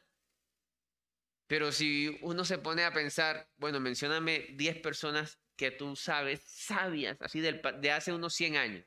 Pero 1.47 1.71
si 1.71 2.19
uno 2.21 2.43
se 2.45 2.57
pone 2.57 2.83
a 2.83 2.93
pensar, 2.93 3.49
bueno, 3.57 3.79
mencióname 3.79 4.47
10 4.51 4.81
personas 4.81 5.39
que 5.59 5.71
tú 5.71 5.97
sabes, 5.97 6.41
sabias, 6.45 7.17
así 7.19 7.41
de 7.41 7.91
hace 7.91 8.13
unos 8.13 8.33
100 8.33 8.55
años. 8.55 8.85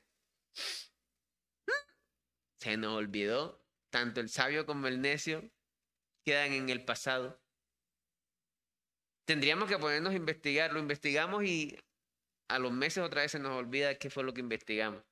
Se 2.61 2.79
nos 2.79 2.97
olvidó, 2.97 3.63
tanto 3.91 4.21
el 4.21 4.31
sabio 4.31 4.65
como 4.65 4.87
el 4.87 5.03
necio 5.03 5.53
quedan 6.25 6.53
en 6.53 6.71
el 6.71 6.83
pasado. 6.83 7.39
Tendríamos 9.27 9.69
que 9.69 9.77
ponernos 9.77 10.15
a 10.15 10.17
investigar, 10.17 10.73
lo 10.73 10.79
investigamos 10.79 11.45
y 11.45 11.79
a 12.49 12.59
los 12.59 12.73
meses 12.73 13.05
otra 13.05 13.21
vez 13.21 13.33
se 13.33 13.39
nos 13.39 13.53
olvida 13.53 13.99
qué 13.99 14.09
fue 14.09 14.25
lo 14.25 14.33
que 14.33 14.41
investigamos. 14.41 15.05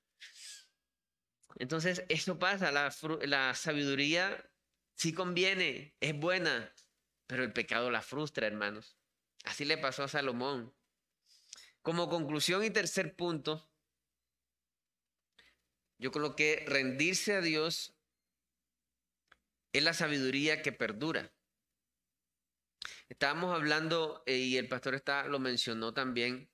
Entonces, 1.57 2.07
eso 2.09 2.39
pasa, 2.39 2.73
la, 2.73 3.55
sabiduría 3.55 4.51
sí 4.95 5.13
conviene, 5.13 5.95
es 6.01 6.19
buena, 6.19 6.73
pero 7.27 7.45
el 7.45 7.53
pecado 7.53 7.91
la 7.91 8.01
frustra, 8.01 8.47
hermanos. 8.47 8.97
Así 9.45 9.67
le 9.67 9.77
pasó 9.77 10.05
a 10.05 10.09
Salomón. 10.09 10.75
Como 11.83 12.09
conclusión 12.09 12.63
y 12.65 12.71
tercer 12.71 13.17
punto, 13.17 13.69
yo 15.99 16.11
creo 16.11 16.37
que 16.37 16.65
rendirse 16.67 17.35
a 17.35 17.41
Dios 17.41 17.95
es 19.73 19.83
la 19.83 19.95
sabiduría 19.95 20.63
que 20.63 20.73
perdura. 20.73 21.33
Estábamos 23.09 23.55
hablando, 23.55 24.23
eh, 24.27 24.37
y 24.37 24.57
el 24.57 24.69
pastor 24.69 24.95
está, 24.95 25.27
lo 25.27 25.39
mencionó 25.39 25.93
también, 25.93 26.51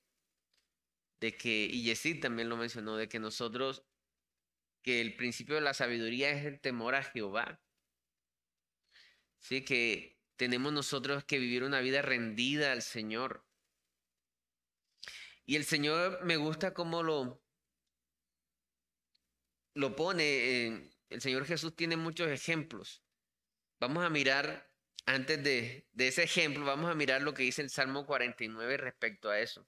de 1.19 1.35
que, 1.37 1.65
y 1.65 1.83
Yesid 1.83 2.21
también 2.21 2.49
lo 2.49 2.57
mencionó, 2.57 2.97
de 2.97 3.07
que 3.07 3.19
nosotros 3.19 3.85
que 4.81 5.01
el 5.01 5.15
principio 5.15 5.55
de 5.55 5.61
la 5.61 5.73
sabiduría 5.73 6.31
es 6.31 6.45
el 6.45 6.59
temor 6.61 6.95
a 6.95 7.03
Jehová. 7.03 7.61
Sí, 9.39 9.63
que 9.65 10.17
tenemos 10.35 10.71
nosotros 10.73 11.25
que 11.25 11.39
vivir 11.39 11.63
una 11.63 11.81
vida 11.81 12.01
rendida 12.01 12.71
al 12.71 12.81
Señor. 12.81 13.46
Y 15.47 15.55
el 15.55 15.63
Señor 15.65 16.23
me 16.25 16.35
gusta 16.35 16.73
cómo 16.73 17.01
lo, 17.03 17.41
lo 19.73 19.95
pone. 19.95 20.91
el 21.09 21.21
Señor 21.21 21.45
Jesús 21.45 21.73
tiene 21.75 21.95
muchos 21.95 22.27
ejemplos. 22.29 23.01
vamos 23.79 24.03
a 24.03 24.09
mirar, 24.09 24.69
antes 25.05 25.41
de, 25.43 25.87
de 25.93 26.07
ese 26.09 26.23
ejemplo, 26.23 26.65
vamos 26.65 26.91
a 26.91 26.95
mirar 26.95 27.21
lo 27.21 27.33
que 27.33 27.43
dice 27.43 27.61
el 27.61 27.69
Salmo 27.69 28.05
49 28.05 28.75
respecto 28.77 29.29
a 29.29 29.39
eso. 29.39 29.65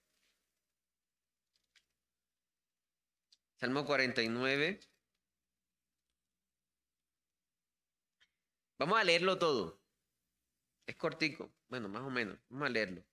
Salmo 3.56 3.86
49. 3.86 4.82
Vamos 8.78 9.00
a 9.00 9.04
leerlo 9.06 9.38
todo. 9.40 9.80
Es 10.86 10.98
cortico, 10.98 11.54
bueno, 11.70 11.88
más 11.88 12.02
o 12.02 12.10
menos. 12.10 12.38
Vamos 12.50 12.68
a 12.68 12.70
leerlo. 12.70 13.06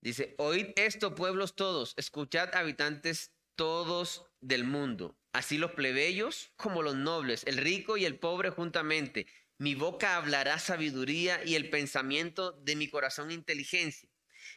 Dice, 0.00 0.34
oíd 0.38 0.68
esto, 0.76 1.14
pueblos 1.14 1.56
todos, 1.56 1.94
escuchad 1.96 2.54
habitantes 2.54 3.32
todos 3.56 4.26
del 4.40 4.62
mundo, 4.62 5.18
así 5.32 5.58
los 5.58 5.72
plebeyos 5.72 6.52
como 6.56 6.82
los 6.82 6.94
nobles, 6.94 7.42
el 7.46 7.56
rico 7.56 7.96
y 7.96 8.04
el 8.04 8.18
pobre 8.18 8.50
juntamente. 8.50 9.26
Mi 9.58 9.74
boca 9.74 10.16
hablará 10.16 10.60
sabiduría 10.60 11.42
y 11.44 11.56
el 11.56 11.68
pensamiento 11.68 12.52
de 12.52 12.76
mi 12.76 12.88
corazón 12.88 13.32
inteligencia. 13.32 14.08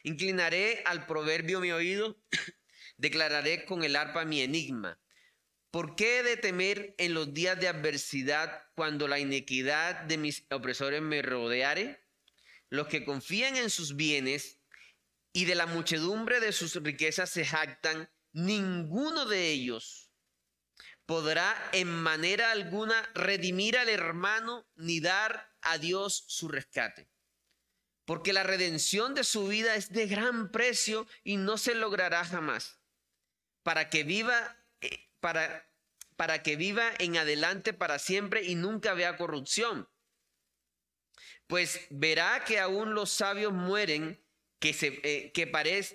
Inclinaré 0.04 0.82
al 0.86 1.06
proverbio 1.06 1.58
mi 1.58 1.72
oído, 1.72 2.22
declararé 2.96 3.64
con 3.64 3.82
el 3.82 3.96
arpa 3.96 4.24
mi 4.24 4.40
enigma. 4.40 5.00
¿Por 5.72 5.96
qué 5.96 6.20
he 6.20 6.22
de 6.22 6.36
temer 6.36 6.94
en 6.98 7.14
los 7.14 7.34
días 7.34 7.58
de 7.58 7.66
adversidad 7.66 8.62
cuando 8.76 9.08
la 9.08 9.18
iniquidad 9.18 10.02
de 10.02 10.18
mis 10.18 10.46
opresores 10.50 11.02
me 11.02 11.22
rodeare? 11.22 12.00
Los 12.68 12.86
que 12.86 13.04
confían 13.04 13.56
en 13.56 13.70
sus 13.70 13.96
bienes 13.96 14.61
y 15.32 15.46
de 15.46 15.54
la 15.54 15.66
muchedumbre 15.66 16.40
de 16.40 16.52
sus 16.52 16.74
riquezas 16.76 17.30
se 17.30 17.44
jactan, 17.44 18.10
ninguno 18.32 19.26
de 19.26 19.50
ellos 19.50 20.12
podrá 21.06 21.54
en 21.72 21.88
manera 21.88 22.52
alguna 22.52 23.08
redimir 23.14 23.76
al 23.76 23.88
hermano 23.88 24.66
ni 24.76 25.00
dar 25.00 25.54
a 25.60 25.78
Dios 25.78 26.24
su 26.26 26.48
rescate. 26.48 27.08
Porque 28.04 28.32
la 28.32 28.42
redención 28.42 29.14
de 29.14 29.24
su 29.24 29.46
vida 29.46 29.74
es 29.74 29.90
de 29.90 30.06
gran 30.06 30.50
precio 30.50 31.06
y 31.22 31.36
no 31.36 31.58
se 31.58 31.74
logrará 31.74 32.24
jamás. 32.24 32.80
Para 33.62 33.90
que 33.90 34.04
viva, 34.04 34.56
eh, 34.80 35.10
para, 35.20 35.70
para 36.16 36.42
que 36.42 36.56
viva 36.56 36.90
en 36.98 37.16
adelante 37.16 37.72
para 37.72 37.98
siempre 37.98 38.42
y 38.42 38.54
nunca 38.54 38.94
vea 38.94 39.16
corrupción. 39.16 39.88
Pues 41.46 41.86
verá 41.90 42.44
que 42.44 42.58
aún 42.58 42.94
los 42.94 43.10
sabios 43.10 43.52
mueren 43.52 44.24
que, 44.62 44.72
se, 44.72 45.00
eh, 45.02 45.32
que, 45.32 45.50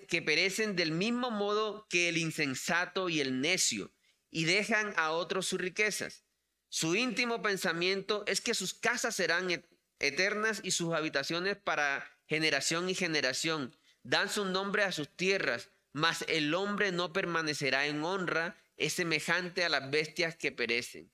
que 0.09 0.21
perecen 0.21 0.75
del 0.75 0.91
mismo 0.91 1.31
modo 1.31 1.87
que 1.89 2.09
el 2.09 2.17
insensato 2.17 3.07
y 3.07 3.21
el 3.21 3.39
necio, 3.39 3.93
y 4.29 4.43
dejan 4.43 4.93
a 4.97 5.11
otros 5.11 5.47
sus 5.47 5.61
riquezas. 5.61 6.25
Su 6.67 6.97
íntimo 6.97 7.41
pensamiento 7.41 8.25
es 8.27 8.41
que 8.41 8.53
sus 8.53 8.73
casas 8.73 9.15
serán 9.15 9.63
eternas 9.99 10.59
y 10.65 10.71
sus 10.71 10.93
habitaciones 10.93 11.55
para 11.55 12.11
generación 12.27 12.89
y 12.89 12.93
generación. 12.93 13.73
Dan 14.03 14.29
su 14.29 14.43
nombre 14.43 14.83
a 14.83 14.91
sus 14.91 15.15
tierras, 15.15 15.69
mas 15.93 16.25
el 16.27 16.53
hombre 16.53 16.91
no 16.91 17.13
permanecerá 17.13 17.87
en 17.87 18.03
honra, 18.03 18.57
es 18.75 18.91
semejante 18.91 19.63
a 19.63 19.69
las 19.69 19.89
bestias 19.89 20.35
que 20.35 20.51
perecen. 20.51 21.09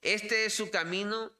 Este 0.00 0.44
es 0.44 0.54
su 0.54 0.70
camino, 0.70 1.36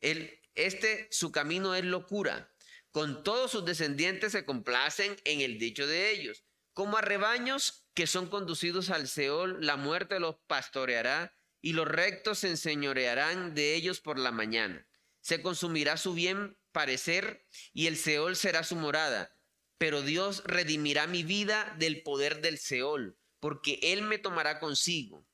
el, 0.00 0.40
este 0.56 1.06
su 1.12 1.30
camino 1.30 1.76
es 1.76 1.84
locura 1.84 2.50
con 2.96 3.22
todos 3.22 3.50
sus 3.50 3.62
descendientes 3.66 4.32
se 4.32 4.46
complacen 4.46 5.18
en 5.24 5.42
el 5.42 5.58
dicho 5.58 5.86
de 5.86 6.12
ellos. 6.12 6.46
Como 6.72 6.96
a 6.96 7.02
rebaños 7.02 7.86
que 7.92 8.06
son 8.06 8.26
conducidos 8.26 8.88
al 8.88 9.06
Seol, 9.06 9.58
la 9.60 9.76
muerte 9.76 10.18
los 10.18 10.36
pastoreará 10.46 11.36
y 11.60 11.74
los 11.74 11.86
rectos 11.86 12.38
se 12.38 12.48
enseñorearán 12.48 13.54
de 13.54 13.74
ellos 13.74 14.00
por 14.00 14.18
la 14.18 14.32
mañana. 14.32 14.88
Se 15.20 15.42
consumirá 15.42 15.98
su 15.98 16.14
bien 16.14 16.56
parecer 16.72 17.44
y 17.74 17.86
el 17.86 17.98
Seol 17.98 18.34
será 18.34 18.64
su 18.64 18.76
morada. 18.76 19.36
Pero 19.76 20.00
Dios 20.00 20.42
redimirá 20.46 21.06
mi 21.06 21.22
vida 21.22 21.76
del 21.78 22.02
poder 22.02 22.40
del 22.40 22.56
Seol, 22.56 23.18
porque 23.40 23.78
Él 23.82 24.00
me 24.04 24.16
tomará 24.16 24.58
consigo. 24.58 25.28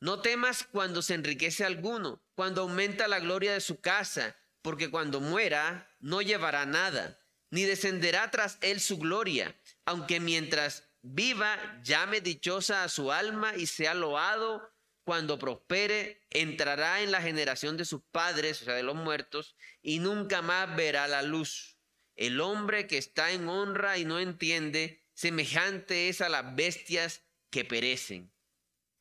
No 0.00 0.20
temas 0.20 0.64
cuando 0.64 1.02
se 1.02 1.14
enriquece 1.14 1.64
alguno, 1.64 2.24
cuando 2.34 2.62
aumenta 2.62 3.06
la 3.06 3.20
gloria 3.20 3.52
de 3.52 3.60
su 3.60 3.80
casa, 3.80 4.36
porque 4.62 4.90
cuando 4.90 5.20
muera 5.20 5.90
no 6.00 6.22
llevará 6.22 6.66
nada, 6.66 7.18
ni 7.50 7.64
descenderá 7.64 8.30
tras 8.30 8.58
él 8.60 8.80
su 8.80 8.98
gloria, 8.98 9.56
aunque 9.84 10.20
mientras 10.20 10.84
viva 11.02 11.80
llame 11.82 12.20
dichosa 12.20 12.84
a 12.84 12.88
su 12.88 13.12
alma 13.12 13.54
y 13.56 13.66
sea 13.66 13.94
loado 13.94 14.70
cuando 15.04 15.38
prospere, 15.38 16.20
entrará 16.30 17.00
en 17.00 17.10
la 17.10 17.22
generación 17.22 17.76
de 17.76 17.86
sus 17.86 18.02
padres, 18.10 18.60
o 18.60 18.64
sea, 18.66 18.74
de 18.74 18.82
los 18.82 18.96
muertos, 18.96 19.56
y 19.80 20.00
nunca 20.00 20.42
más 20.42 20.76
verá 20.76 21.08
la 21.08 21.22
luz. 21.22 21.78
El 22.14 22.40
hombre 22.40 22.86
que 22.86 22.98
está 22.98 23.30
en 23.30 23.48
honra 23.48 23.96
y 23.96 24.04
no 24.04 24.18
entiende, 24.18 25.02
semejante 25.14 26.10
es 26.10 26.20
a 26.20 26.28
las 26.28 26.54
bestias 26.54 27.22
que 27.50 27.64
perecen. 27.64 28.30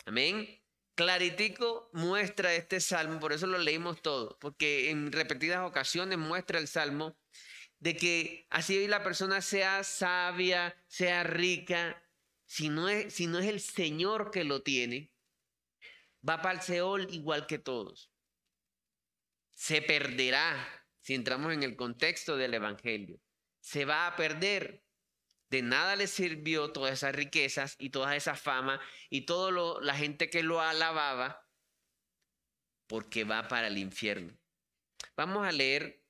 Amén 0.06 0.62
claritico 0.98 1.92
muestra 1.94 2.56
este 2.56 2.82
salmo, 2.82 3.20
por 3.20 3.32
eso 3.32 3.46
lo 3.46 3.60
leímos 3.60 4.02
todo, 4.02 4.38
porque 4.40 4.90
en 4.90 5.12
repetidas 5.12 5.64
ocasiones 5.64 6.18
muestra 6.18 6.58
el 6.58 6.68
salmo 6.68 7.16
de 7.80 7.96
que 7.96 8.48
así 8.50 8.88
la 8.88 9.04
persona 9.04 9.42
sea 9.42 9.84
sabia, 9.84 10.76
sea 10.88 11.24
rica, 11.24 12.04
si 12.46 12.70
no 12.70 12.90
es, 12.90 13.14
si 13.14 13.28
no 13.28 13.38
es 13.38 13.46
el 13.46 13.60
Señor 13.60 14.32
que 14.32 14.44
lo 14.44 14.64
tiene, 14.64 15.12
va 16.28 16.42
para 16.42 16.58
el 16.58 16.66
Seol 16.66 17.14
igual 17.14 17.46
que 17.46 17.60
todos. 17.60 18.12
Se 19.54 19.84
perderá 19.84 20.68
si 21.00 21.14
entramos 21.14 21.54
en 21.54 21.62
el 21.62 21.76
contexto 21.76 22.38
del 22.38 22.56
Evangelio. 22.56 23.22
Se 23.60 23.86
va 23.86 24.08
a 24.08 24.16
perder 24.16 24.84
de 25.50 25.62
nada 25.62 25.96
le 25.96 26.08
sirvió 26.08 26.72
todas 26.72 26.94
esas 26.94 27.16
riquezas 27.16 27.76
y 27.80 27.90
toda 27.90 28.16
esa 28.16 28.36
fama 28.36 28.82
y 29.10 29.22
toda 29.22 29.82
la 29.82 29.96
gente 29.96 30.30
que 30.30 30.44
lo 30.44 30.62
alababa 30.62 31.48
porque 32.88 33.24
va 33.24 33.48
para 33.48 33.68
el 33.68 33.78
infierno. 33.78 34.38
Vamos 35.16 35.46
a 35.46 35.52
leer 35.52 36.04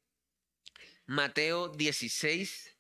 Mateo 1.06 1.70
16 1.70 2.78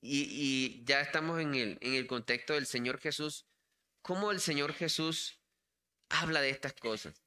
y, 0.00 0.84
ya 0.84 1.00
estamos 1.00 1.40
en 1.40 1.54
el, 1.54 1.78
en 1.80 1.94
el 1.94 2.06
contexto 2.06 2.54
del 2.54 2.66
Señor 2.66 2.98
Jesús. 2.98 3.46
¿Cómo 4.02 4.30
el 4.30 4.40
Señor 4.40 4.72
Jesús 4.72 5.40
habla 6.08 6.40
de 6.40 6.50
estas 6.50 6.74
cosas? 6.74 7.24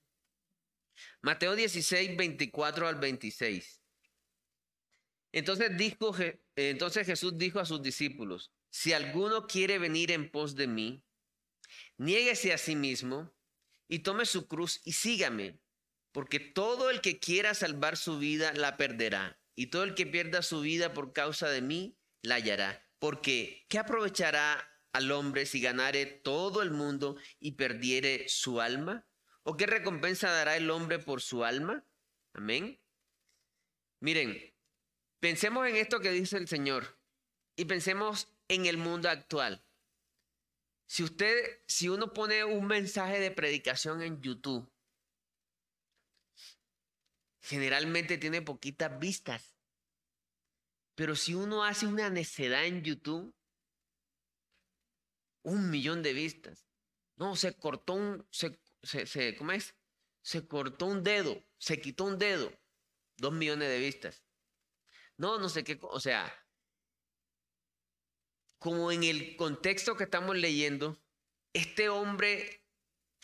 Mateo 1.21 1.55
16, 1.55 2.15
24 2.15 2.87
al 2.87 2.95
26. 2.95 3.81
Entonces, 5.31 5.77
dijo, 5.77 6.15
entonces 6.55 7.05
Jesús 7.05 7.37
dijo 7.37 7.59
a 7.59 7.65
sus 7.65 7.81
discípulos, 7.81 8.51
si 8.69 8.93
alguno 8.93 9.47
quiere 9.47 9.79
venir 9.79 10.11
en 10.11 10.29
pos 10.29 10.55
de 10.55 10.67
mí, 10.67 11.03
niéguese 11.97 12.53
a 12.53 12.57
sí 12.57 12.75
mismo 12.75 13.33
y 13.87 13.99
tome 13.99 14.25
su 14.25 14.47
cruz 14.47 14.81
y 14.85 14.93
sígame, 14.93 15.59
porque 16.11 16.39
todo 16.39 16.89
el 16.89 17.01
que 17.01 17.19
quiera 17.19 17.53
salvar 17.53 17.97
su 17.97 18.19
vida 18.19 18.53
la 18.53 18.77
perderá, 18.77 19.39
y 19.55 19.67
todo 19.67 19.83
el 19.83 19.95
que 19.95 20.05
pierda 20.05 20.41
su 20.41 20.61
vida 20.61 20.93
por 20.93 21.11
causa 21.11 21.49
de 21.49 21.61
mí 21.61 21.97
la 22.21 22.35
hallará. 22.35 22.87
Porque, 22.99 23.65
¿qué 23.67 23.77
aprovechará 23.77 24.69
al 24.93 25.11
hombre 25.11 25.45
si 25.45 25.61
ganare 25.61 26.05
todo 26.05 26.61
el 26.61 26.71
mundo 26.71 27.17
y 27.39 27.53
perdiere 27.53 28.27
su 28.29 28.61
alma? 28.61 29.07
¿O 29.43 29.57
qué 29.57 29.65
recompensa 29.65 30.31
dará 30.31 30.55
el 30.55 30.69
hombre 30.69 30.99
por 30.99 31.21
su 31.21 31.43
alma? 31.43 31.85
Amén. 32.33 32.79
Miren, 33.99 34.55
pensemos 35.19 35.67
en 35.67 35.75
esto 35.75 35.99
que 35.99 36.11
dice 36.11 36.37
el 36.37 36.47
Señor 36.47 36.97
y 37.55 37.65
pensemos 37.65 38.33
en 38.49 38.65
el 38.65 38.77
mundo 38.77 39.09
actual. 39.09 39.63
Si 40.85 41.03
usted, 41.03 41.61
si 41.67 41.87
uno 41.87 42.13
pone 42.13 42.43
un 42.43 42.65
mensaje 42.65 43.19
de 43.19 43.31
predicación 43.31 44.01
en 44.01 44.21
YouTube, 44.21 44.69
generalmente 47.41 48.17
tiene 48.17 48.41
poquitas 48.41 48.99
vistas. 48.99 49.55
Pero 50.95 51.15
si 51.15 51.35
uno 51.35 51.63
hace 51.63 51.85
una 51.85 52.09
necedad 52.09 52.65
en 52.65 52.83
YouTube, 52.83 53.33
un 55.43 55.69
millón 55.69 56.01
de 56.03 56.13
vistas. 56.13 56.67
No, 57.15 57.35
se 57.35 57.55
cortó 57.55 57.93
un, 57.93 58.27
se, 58.31 58.59
se, 58.81 59.35
¿cómo 59.35 59.51
es? 59.51 59.75
Se 60.21 60.47
cortó 60.47 60.87
un 60.87 61.03
dedo, 61.03 61.43
se 61.57 61.79
quitó 61.79 62.05
un 62.05 62.17
dedo, 62.17 62.51
dos 63.17 63.31
millones 63.31 63.69
de 63.69 63.79
vistas. 63.79 64.23
No, 65.17 65.37
no 65.37 65.49
sé 65.49 65.63
qué, 65.63 65.77
o 65.81 65.99
sea, 65.99 66.33
como 68.59 68.91
en 68.91 69.03
el 69.03 69.37
contexto 69.37 69.95
que 69.95 70.03
estamos 70.03 70.37
leyendo, 70.37 71.01
este 71.53 71.89
hombre 71.89 72.65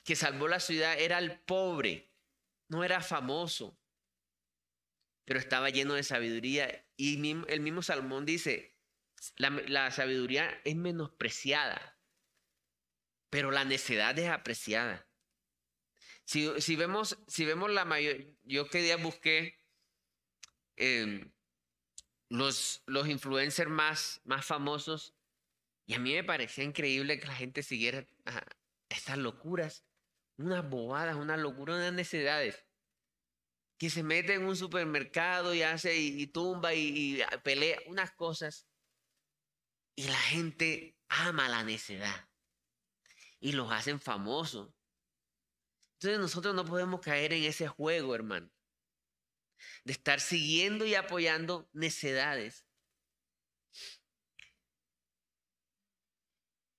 que 0.03 0.15
salvó 0.15 0.47
la 0.47 0.59
ciudad 0.59 0.97
era 0.97 1.19
el 1.19 1.39
pobre, 1.41 2.09
no 2.69 2.83
era 2.83 3.01
famoso, 3.01 3.77
pero 5.25 5.39
estaba 5.39 5.69
lleno 5.69 5.93
de 5.95 6.03
sabiduría. 6.03 6.87
Y 6.95 7.15
el 7.49 7.59
mismo 7.59 7.81
Salmón 7.81 8.25
dice, 8.25 8.77
la, 9.35 9.91
sabiduría 9.91 10.61
es 10.63 10.75
menospreciada, 10.75 11.99
pero 13.29 13.51
la 13.51 13.65
necedad 13.65 14.17
es 14.17 14.29
apreciada. 14.29 15.07
Si, 16.23 16.49
si, 16.61 16.75
vemos, 16.75 17.19
si 17.27 17.45
vemos 17.45 17.69
la 17.71 17.85
mayor, 17.85 18.25
yo 18.43 18.69
que 18.69 18.81
día 18.81 18.97
busqué 18.97 19.59
em, 20.77 21.31
los, 22.29 22.83
los 22.85 23.07
influencers 23.07 23.69
más, 23.69 24.21
más 24.23 24.45
famosos 24.45 25.14
y 25.85 25.93
a 25.93 25.99
mí 25.99 26.13
me 26.13 26.23
parecía 26.23 26.63
increíble 26.63 27.19
que 27.19 27.27
la 27.27 27.35
gente 27.35 27.61
siguiera 27.61 28.05
estas 28.89 29.17
locuras, 29.17 29.85
unas 30.37 30.67
bobadas, 30.67 31.15
unas 31.15 31.39
locuras, 31.39 31.77
unas 31.77 31.93
necesidades. 31.93 32.65
Que 33.77 33.89
se 33.89 34.03
mete 34.03 34.33
en 34.33 34.45
un 34.45 34.55
supermercado 34.55 35.53
y 35.53 35.61
hace 35.61 35.95
y, 35.95 36.27
tumba 36.27 36.73
y, 36.73 37.21
y 37.21 37.23
pelea 37.43 37.77
unas 37.87 38.11
cosas. 38.11 38.67
Y 39.95 40.07
la 40.07 40.17
gente 40.17 40.97
ama 41.07 41.49
la 41.49 41.63
necedad. 41.63 42.29
Y 43.39 43.51
los 43.51 43.71
hacen 43.71 43.99
famosos. 43.99 44.73
Entonces 45.93 46.19
nosotros 46.19 46.55
no 46.55 46.65
podemos 46.65 47.01
caer 47.01 47.33
en 47.33 47.43
ese 47.43 47.67
juego, 47.67 48.15
hermano. 48.15 48.49
De 49.83 49.93
estar 49.93 50.19
siguiendo 50.19 50.85
y 50.85 50.95
apoyando 50.95 51.69
necedades 51.73 52.64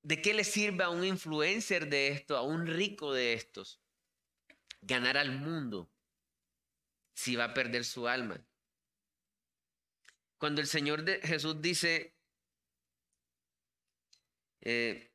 ¿De 0.07 0.23
qué 0.23 0.35
le 0.35 0.45
sirve 0.45 0.85
a 0.85 0.89
un 0.89 1.05
influencer 1.05 1.89
de 1.89 2.07
esto, 2.07 2.37
a 2.37 2.43
un 2.43 2.65
rico 2.65 3.13
de 3.13 3.33
estos, 3.33 3.83
ganar 4.81 5.17
al 5.17 5.33
mundo 5.33 5.93
si 7.13 7.35
va 7.35 7.47
a 7.47 7.55
perder 7.55 7.85
su 7.85 8.07
alma? 8.07 8.47
Cuando 10.39 10.61
el 10.61 10.69
Señor 10.69 11.03
de 11.03 11.21
Jesús 11.23 11.61
dice, 11.61 12.17
eh, 14.61 15.13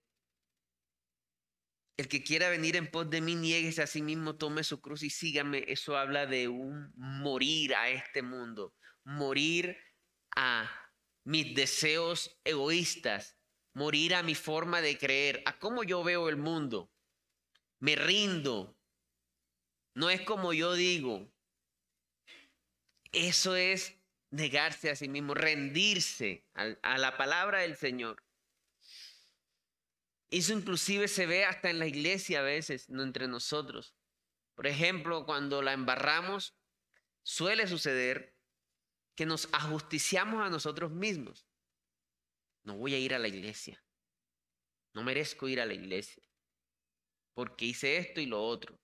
el 1.95 2.09
que 2.09 2.21
quiera 2.21 2.49
venir 2.49 2.75
en 2.75 2.91
pos 2.91 3.09
de 3.09 3.21
mí, 3.21 3.35
nieguese 3.35 3.81
a 3.81 3.87
sí 3.87 4.01
mismo, 4.01 4.35
tome 4.35 4.65
su 4.65 4.81
cruz 4.81 5.03
y 5.03 5.09
sígame. 5.09 5.63
Eso 5.69 5.95
habla 5.95 6.25
de 6.25 6.49
un 6.49 6.91
morir 6.97 7.75
a 7.75 7.89
este 7.89 8.23
mundo, 8.23 8.75
morir 9.05 9.77
a 10.35 10.69
mis 11.23 11.55
deseos 11.55 12.41
egoístas, 12.43 13.37
morir 13.73 14.15
a 14.15 14.23
mi 14.23 14.35
forma 14.35 14.81
de 14.81 14.97
creer, 14.97 15.41
a 15.45 15.57
cómo 15.59 15.83
yo 15.83 16.03
veo 16.03 16.29
el 16.29 16.37
mundo. 16.37 16.91
Me 17.79 17.95
rindo. 17.95 18.77
No 19.93 20.09
es 20.09 20.21
como 20.21 20.53
yo 20.53 20.73
digo. 20.73 21.27
Eso 23.11 23.55
es 23.55 23.95
negarse 24.29 24.89
a 24.89 24.95
sí 24.95 25.09
mismo, 25.09 25.33
rendirse 25.33 26.45
a, 26.53 26.97
la 26.97 27.17
palabra 27.17 27.59
del 27.59 27.75
Señor. 27.75 28.23
Eso 30.29 30.53
inclusive 30.53 31.09
se 31.09 31.25
ve 31.25 31.43
hasta 31.43 31.69
en 31.69 31.79
la 31.79 31.87
iglesia 31.87 32.39
a 32.39 32.43
veces, 32.43 32.89
no 32.89 33.03
entre 33.03 33.27
nosotros. 33.27 33.93
Por 34.55 34.67
ejemplo, 34.67 35.25
cuando 35.25 35.61
la 35.61 35.73
embarramos, 35.73 36.55
suele 37.23 37.67
suceder 37.67 38.33
que 39.15 39.25
nos 39.25 39.49
ajusticiamos 39.51 40.41
a 40.41 40.49
nosotros 40.49 40.91
mismos. 40.91 41.45
No 42.63 42.75
voy 42.77 42.93
a 42.93 42.99
ir 42.99 43.13
a 43.13 43.19
la 43.19 43.27
iglesia. 43.27 43.83
No 44.93 45.03
merezco 45.03 45.47
ir 45.47 45.61
a 45.61 45.65
la 45.65 45.73
iglesia. 45.73 46.23
Porque 47.33 47.65
hice 47.65 47.97
esto 47.97 48.21
y 48.21 48.25
lo 48.25 48.43
otro. 48.43 48.79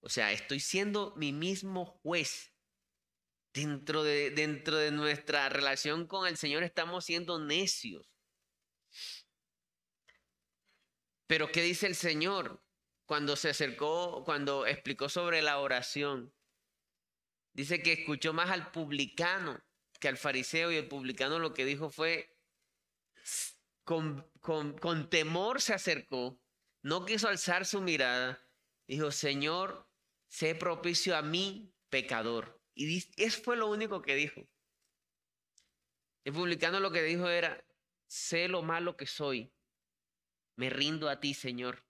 O 0.00 0.08
sea, 0.08 0.32
estoy 0.32 0.60
siendo 0.60 1.14
mi 1.16 1.32
mismo 1.32 1.86
juez. 2.02 2.52
Dentro 3.52 4.02
de, 4.02 4.30
dentro 4.30 4.76
de 4.76 4.90
nuestra 4.90 5.48
relación 5.48 6.06
con 6.06 6.26
el 6.26 6.36
Señor 6.36 6.62
estamos 6.62 7.06
siendo 7.06 7.38
necios. 7.38 8.06
Pero 11.26 11.50
¿qué 11.50 11.62
dice 11.62 11.86
el 11.86 11.94
Señor 11.94 12.62
cuando 13.06 13.34
se 13.34 13.48
acercó, 13.48 14.24
cuando 14.24 14.66
explicó 14.66 15.08
sobre 15.08 15.40
la 15.40 15.58
oración? 15.58 16.34
Dice 17.54 17.82
que 17.82 17.94
escuchó 17.94 18.34
más 18.34 18.50
al 18.50 18.70
publicano 18.70 19.66
que 19.98 20.08
al 20.08 20.16
fariseo 20.16 20.70
y 20.70 20.76
el 20.76 20.88
publicano 20.88 21.38
lo 21.38 21.54
que 21.54 21.64
dijo 21.64 21.90
fue, 21.90 22.35
con, 23.84 24.28
con, 24.40 25.10
temor 25.10 25.60
se 25.62 25.74
acercó, 25.74 26.40
no 26.82 27.04
quiso 27.04 27.28
alzar 27.28 27.64
su 27.64 27.80
mirada, 27.80 28.44
dijo, 28.88 29.10
Señor, 29.12 29.88
sé 30.28 30.54
propicio 30.54 31.16
a 31.16 31.22
mí, 31.22 31.72
pecador. 31.88 32.60
Y 32.74 33.04
eso 33.16 33.42
fue 33.42 33.56
lo 33.56 33.70
único 33.70 34.02
que 34.02 34.14
dijo. 34.14 34.48
El 36.24 36.32
publicano 36.32 36.80
lo 36.80 36.90
que 36.90 37.02
dijo 37.02 37.28
era, 37.28 37.64
sé 38.08 38.48
lo 38.48 38.62
malo 38.62 38.96
que 38.96 39.06
soy, 39.06 39.52
me 40.56 40.68
rindo 40.70 41.08
a 41.08 41.20
ti, 41.20 41.34
Señor. 41.34 41.84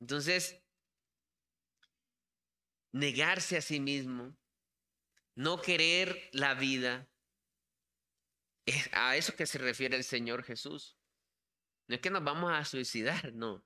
Entonces, 0.00 0.62
negarse 2.92 3.56
a 3.56 3.62
sí 3.62 3.80
mismo, 3.80 4.36
no 5.34 5.60
querer 5.60 6.28
la 6.32 6.54
vida, 6.54 7.08
a 8.92 9.16
eso 9.16 9.34
que 9.34 9.46
se 9.46 9.58
refiere 9.58 9.96
el 9.96 10.04
Señor 10.04 10.44
Jesús. 10.44 10.96
No 11.88 11.96
es 11.96 12.00
que 12.00 12.10
nos 12.10 12.24
vamos 12.24 12.52
a 12.52 12.64
suicidar, 12.64 13.32
no. 13.34 13.64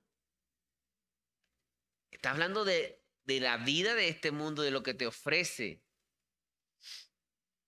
Está 2.11 2.31
hablando 2.31 2.65
de, 2.65 3.03
de 3.25 3.39
la 3.39 3.57
vida 3.57 3.95
de 3.95 4.09
este 4.09 4.31
mundo, 4.31 4.61
de 4.61 4.71
lo 4.71 4.83
que 4.83 4.93
te 4.93 5.07
ofrece. 5.07 5.83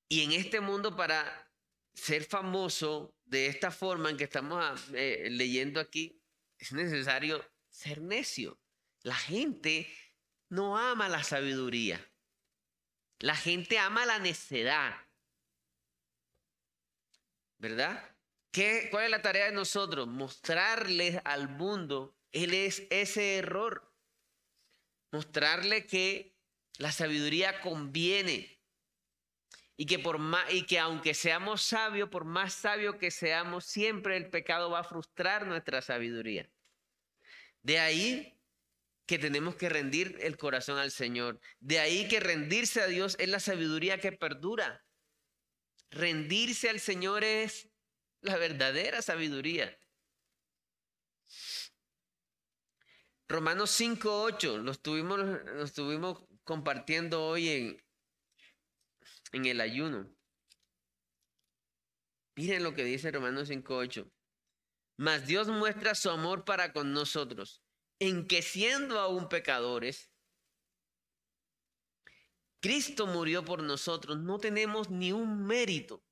Y 0.08 0.24
en 0.24 0.32
este 0.32 0.60
mundo 0.60 0.96
para 0.96 1.50
ser 1.94 2.24
famoso 2.24 3.16
de 3.26 3.48
esta 3.48 3.72
forma 3.72 4.10
en 4.10 4.18
que 4.18 4.24
estamos 4.24 4.64
ah, 4.64 4.76
eh, 4.94 5.28
leyendo 5.30 5.80
aquí, 5.80 6.20
es 6.58 6.72
necesario 6.72 7.46
ser 7.70 8.02
necio. 8.02 8.60
La 9.04 9.16
gente 9.16 9.88
no 10.50 10.78
ama 10.78 11.08
la 11.10 11.24
sabiduría. 11.24 12.04
La 13.20 13.36
gente 13.36 13.78
ama 13.78 14.06
la 14.06 14.20
necedad. 14.20 14.96
¿Verdad? 17.60 18.04
¿Qué, 18.52 18.88
¿Cuál 18.90 19.06
es 19.06 19.12
la 19.12 19.22
tarea 19.22 19.46
de 19.46 19.52
nosotros? 19.52 20.08
Mostrarles 20.08 21.20
al 21.24 21.50
mundo 21.50 22.20
él 22.32 22.54
es 22.54 22.84
ese 22.90 23.38
error. 23.38 23.92
Mostrarle 25.12 25.88
que 25.88 26.38
la 26.78 26.92
sabiduría 26.92 27.62
conviene. 27.62 28.58
Y 29.76 29.86
que, 29.86 29.98
por 29.98 30.18
más, 30.18 30.52
y 30.54 30.66
que 30.66 30.78
aunque 30.78 31.14
seamos 31.14 31.62
sabios, 31.62 32.10
por 32.10 32.26
más 32.26 32.54
sabios 32.54 32.96
que 32.96 33.12
seamos, 33.12 33.66
siempre 33.66 34.18
el 34.18 34.30
pecado 34.30 34.70
va 34.70 34.80
a 34.80 34.84
frustrar 34.84 35.48
nuestra 35.48 35.82
sabiduría. 35.82 36.52
De 37.62 37.80
ahí 37.80 38.36
que 39.06 39.18
tenemos 39.18 39.56
que 39.56 39.70
rendir 39.70 40.18
el 40.22 40.38
corazón 40.38 40.78
al 40.78 40.92
Señor. 40.92 41.40
De 41.60 41.80
ahí 41.80 42.08
que 42.08 42.20
rendirse 42.20 42.82
a 42.82 42.88
Dios 42.88 43.16
es 43.20 43.30
la 43.30 43.40
sabiduría 43.40 44.00
que 44.00 44.12
perdura. 44.12 44.86
Rendirse 45.92 46.70
al 46.70 46.80
Señor 46.80 47.24
es 47.24 47.70
la 48.22 48.38
verdadera 48.38 49.02
sabiduría. 49.02 49.78
Romanos 53.28 53.80
5.8, 53.80 54.58
lo 54.58 54.72
estuvimos, 54.72 55.20
lo 55.20 55.64
estuvimos 55.64 56.24
compartiendo 56.44 57.26
hoy 57.26 57.50
en, 57.50 57.84
en 59.34 59.46
el 59.46 59.62
ayuno. 59.62 60.10
Miren 62.36 62.64
lo 62.64 62.74
que 62.74 62.84
dice 62.84 63.12
Romanos 63.12 63.50
5.8. 63.50 64.12
Mas 64.98 65.28
Dios 65.28 65.48
muestra 65.48 65.96
su 65.96 66.10
amor 66.10 66.44
para 66.44 66.74
con 66.74 66.92
nosotros, 66.92 67.62
en 68.00 68.28
que 68.28 68.42
siendo 68.42 69.00
aún 69.00 69.30
pecadores, 69.30 70.12
Cristo 72.62 73.08
murió 73.08 73.46
por 73.46 73.64
nosotros, 73.64 74.20
no 74.20 74.38
tenemos 74.38 74.90
ni 74.90 75.12
un 75.12 75.46
mérito, 75.46 76.04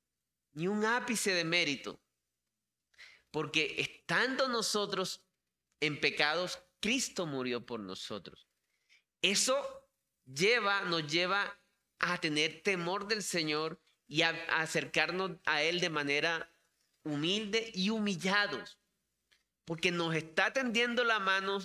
ni 0.54 0.68
un 0.68 0.86
ápice 0.86 1.32
de 1.34 1.44
mérito. 1.44 2.00
Porque 3.32 3.76
estando 3.80 4.48
nosotros 4.48 5.26
en 5.82 6.00
pecados, 6.00 6.60
Cristo 6.80 7.26
murió 7.26 7.66
por 7.66 7.80
nosotros. 7.80 8.48
Eso 9.22 9.56
lleva, 10.26 10.82
nos 10.84 11.06
lleva 11.12 11.60
a 12.00 12.20
tener 12.20 12.62
temor 12.62 13.08
del 13.08 13.24
Señor 13.24 13.82
y 14.08 14.22
a, 14.22 14.30
acercarnos 14.60 15.32
a 15.46 15.62
Él 15.64 15.80
de 15.80 15.90
manera 15.90 16.50
humilde 17.04 17.72
y 17.74 17.90
humillados. 17.90 18.80
Porque 19.66 19.92
nos 19.92 20.16
está 20.16 20.54
tendiendo 20.54 21.04
la 21.04 21.20
mano 21.20 21.60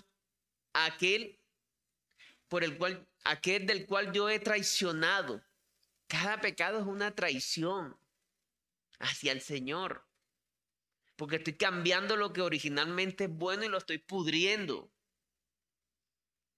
a 0.72 0.86
aquel 0.86 1.38
por 2.48 2.64
el 2.64 2.76
cual 2.76 3.08
aquel 3.24 3.66
del 3.66 3.86
cual 3.86 4.12
yo 4.12 4.28
he 4.28 4.38
traicionado. 4.38 5.42
Cada 6.06 6.40
pecado 6.40 6.80
es 6.80 6.86
una 6.86 7.14
traición 7.14 7.98
hacia 8.98 9.32
el 9.32 9.40
Señor. 9.40 10.06
Porque 11.16 11.36
estoy 11.36 11.56
cambiando 11.56 12.16
lo 12.16 12.32
que 12.32 12.40
originalmente 12.40 13.24
es 13.24 13.30
bueno 13.30 13.64
y 13.64 13.68
lo 13.68 13.78
estoy 13.78 13.98
pudriendo. 13.98 14.90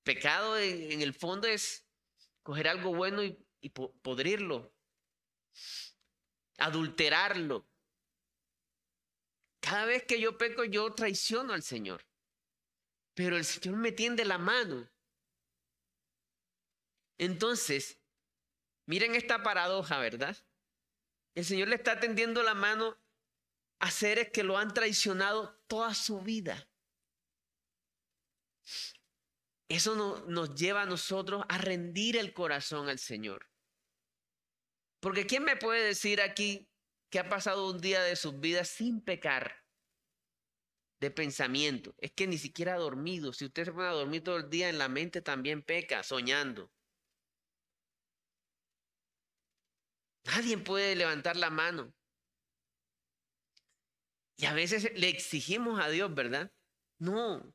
Pecado 0.03 0.59
en, 0.59 1.01
el 1.01 1.15
fondo 1.15 1.47
es 1.49 1.87
coger 2.43 2.69
algo 2.69 2.95
bueno 2.95 3.23
y, 3.23 3.39
y 3.61 3.71
podrirlo. 3.71 4.73
Adulterarlo. 6.59 7.67
Cada 9.61 9.87
vez 9.87 10.05
que 10.05 10.21
yo 10.21 10.37
peco, 10.37 10.65
yo 10.65 10.93
traiciono 10.93 11.53
al 11.53 11.62
Señor. 11.62 12.07
Pero 13.15 13.37
el 13.37 13.45
Señor 13.45 13.79
me 13.79 13.93
tiende 13.93 14.25
la 14.25 14.39
mano 14.39 14.93
entonces, 17.19 17.99
Miren 18.87 19.15
esta 19.15 19.43
paradoja, 19.43 19.99
¿verdad? 19.99 20.37
El 21.35 21.45
Señor 21.45 21.69
le 21.69 21.77
está 21.77 22.01
tendiendo 22.01 22.43
la 22.43 22.55
mano 22.55 22.99
a 23.81 23.91
seres 23.91 24.31
que 24.31 24.45
lo 24.45 24.59
han 24.59 24.75
traicionado 24.75 25.59
toda 25.67 25.95
su 25.95 26.21
vida. 26.21 26.69
Eso 29.69 30.25
nos 30.29 30.55
lleva 30.55 30.83
a 30.83 30.87
nosotros 30.87 31.45
a 31.49 31.59
rendir 31.59 32.17
el 32.17 32.33
corazón 32.35 32.89
al 32.89 32.99
Señor. 32.99 33.51
Porque 35.01 35.27
¿quién 35.27 35.45
me 35.45 35.57
puede 35.57 35.85
decir 35.85 36.21
aquí 36.21 36.71
que 37.11 37.19
ha 37.19 37.29
pasado 37.29 37.71
un 37.71 37.81
día 37.81 38.03
de 38.03 38.17
sus 38.17 38.39
vidas 38.39 38.69
sin 38.69 39.01
pecar? 39.01 39.65
De 41.01 41.11
pensamiento. 41.11 41.95
Es 41.99 42.12
que 42.12 42.27
ni 42.27 42.39
siquiera 42.39 42.75
ha 42.75 42.79
dormido. 42.79 43.33
Si 43.33 43.47
usted 43.47 43.65
se 43.65 43.73
pone 43.73 43.89
a 43.89 43.93
dormir 43.93 44.23
todo 44.23 44.37
el 44.37 44.51
día 44.51 44.69
en 44.69 44.79
la 44.79 44.89
mente 44.89 45.21
también 45.21 45.62
peca, 45.62 46.03
soñando. 46.03 46.74
Nadie 50.25 50.59
puede 50.59 50.97
levantar 50.97 51.37
la 51.37 51.51
mano. 51.51 51.95
Y 54.37 54.47
a 54.47 54.55
veces 54.55 54.91
le 54.95 55.09
exigimos 55.09 55.81
a 55.81 55.89
Dios, 55.89 56.12
¿verdad? 56.14 56.53
No. 56.99 57.55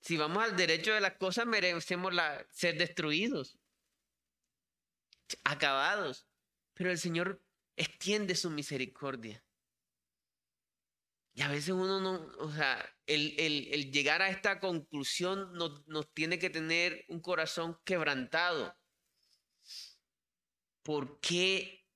Si 0.00 0.16
vamos 0.16 0.42
al 0.42 0.56
derecho 0.56 0.92
de 0.92 1.00
las 1.00 1.16
cosas, 1.16 1.46
merecemos 1.46 2.14
ser 2.50 2.76
destruidos, 2.76 3.58
acabados. 5.44 6.26
Pero 6.74 6.90
el 6.90 6.98
Señor 6.98 7.42
extiende 7.76 8.34
su 8.34 8.50
misericordia. 8.50 9.44
Y 11.34 11.42
a 11.42 11.48
veces 11.48 11.70
uno 11.70 12.00
no, 12.00 12.26
o 12.38 12.52
sea, 12.52 12.94
el, 13.06 13.34
el, 13.38 13.90
llegar 13.90 14.20
a 14.20 14.28
esta 14.28 14.60
conclusión 14.60 15.52
nos, 15.54 15.86
nos 15.86 16.12
tiene 16.12 16.38
que 16.38 16.50
tener 16.50 17.04
un 17.08 17.20
corazón 17.20 17.80
quebrantado. 17.84 18.76
¿Por 20.82 21.20
qué, 21.20 21.86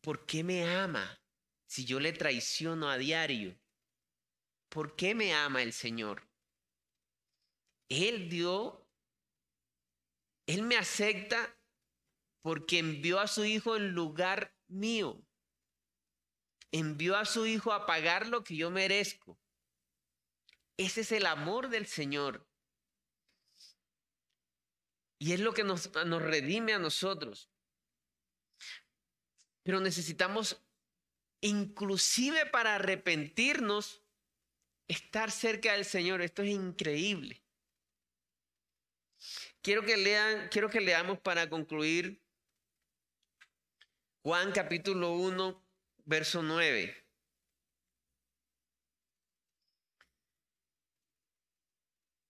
¿Por 0.00 0.26
qué 0.26 0.42
me 0.42 0.64
ama 0.64 1.22
si 1.66 1.84
yo 1.84 2.00
le 2.00 2.12
traiciono 2.12 2.90
a 2.90 2.98
diario? 2.98 3.56
¿Por 4.68 4.96
qué 4.96 5.14
me 5.14 5.32
ama 5.32 5.62
el 5.62 5.72
Señor? 5.72 6.28
Él 7.88 8.28
dio, 8.28 8.86
Él 10.46 10.62
me 10.62 10.76
acepta 10.76 11.56
porque 12.42 12.78
envió 12.78 13.20
a 13.20 13.26
su 13.26 13.44
Hijo 13.44 13.76
en 13.76 13.92
lugar 13.92 14.54
mío. 14.66 15.24
Envió 16.72 17.16
a 17.16 17.24
su 17.24 17.46
Hijo 17.46 17.72
a 17.72 17.86
pagar 17.86 18.26
lo 18.26 18.42
que 18.42 18.56
yo 18.56 18.70
merezco. 18.70 19.38
Ese 20.76 21.00
es 21.00 21.12
el 21.12 21.26
amor 21.26 21.68
del 21.70 21.86
Señor. 21.86 22.46
Y 25.20 25.32
es 25.32 25.40
lo 25.40 25.52
que 25.52 25.64
nos, 25.64 25.92
nos 26.06 26.22
redime 26.22 26.74
a 26.74 26.78
nosotros. 26.78 27.50
Pero 29.68 29.80
necesitamos, 29.80 30.64
inclusive 31.42 32.46
para 32.46 32.76
arrepentirnos, 32.76 34.02
estar 34.86 35.30
cerca 35.30 35.74
del 35.74 35.84
Señor. 35.84 36.22
Esto 36.22 36.40
es 36.40 36.48
increíble. 36.48 37.44
Quiero 39.60 39.84
que 39.84 39.98
lean, 39.98 40.48
quiero 40.48 40.70
que 40.70 40.80
leamos 40.80 41.18
para 41.20 41.50
concluir 41.50 42.18
Juan 44.22 44.52
capítulo 44.52 45.12
1, 45.12 45.62
verso 46.06 46.42
9. 46.42 47.04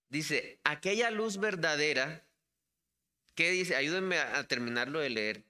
Dice, 0.08 0.58
aquella 0.64 1.12
luz 1.12 1.38
verdadera, 1.38 2.26
¿qué 3.36 3.52
dice? 3.52 3.76
Ayúdenme 3.76 4.18
a 4.18 4.42
terminarlo 4.48 4.98
de 4.98 5.10
leer. 5.10 5.47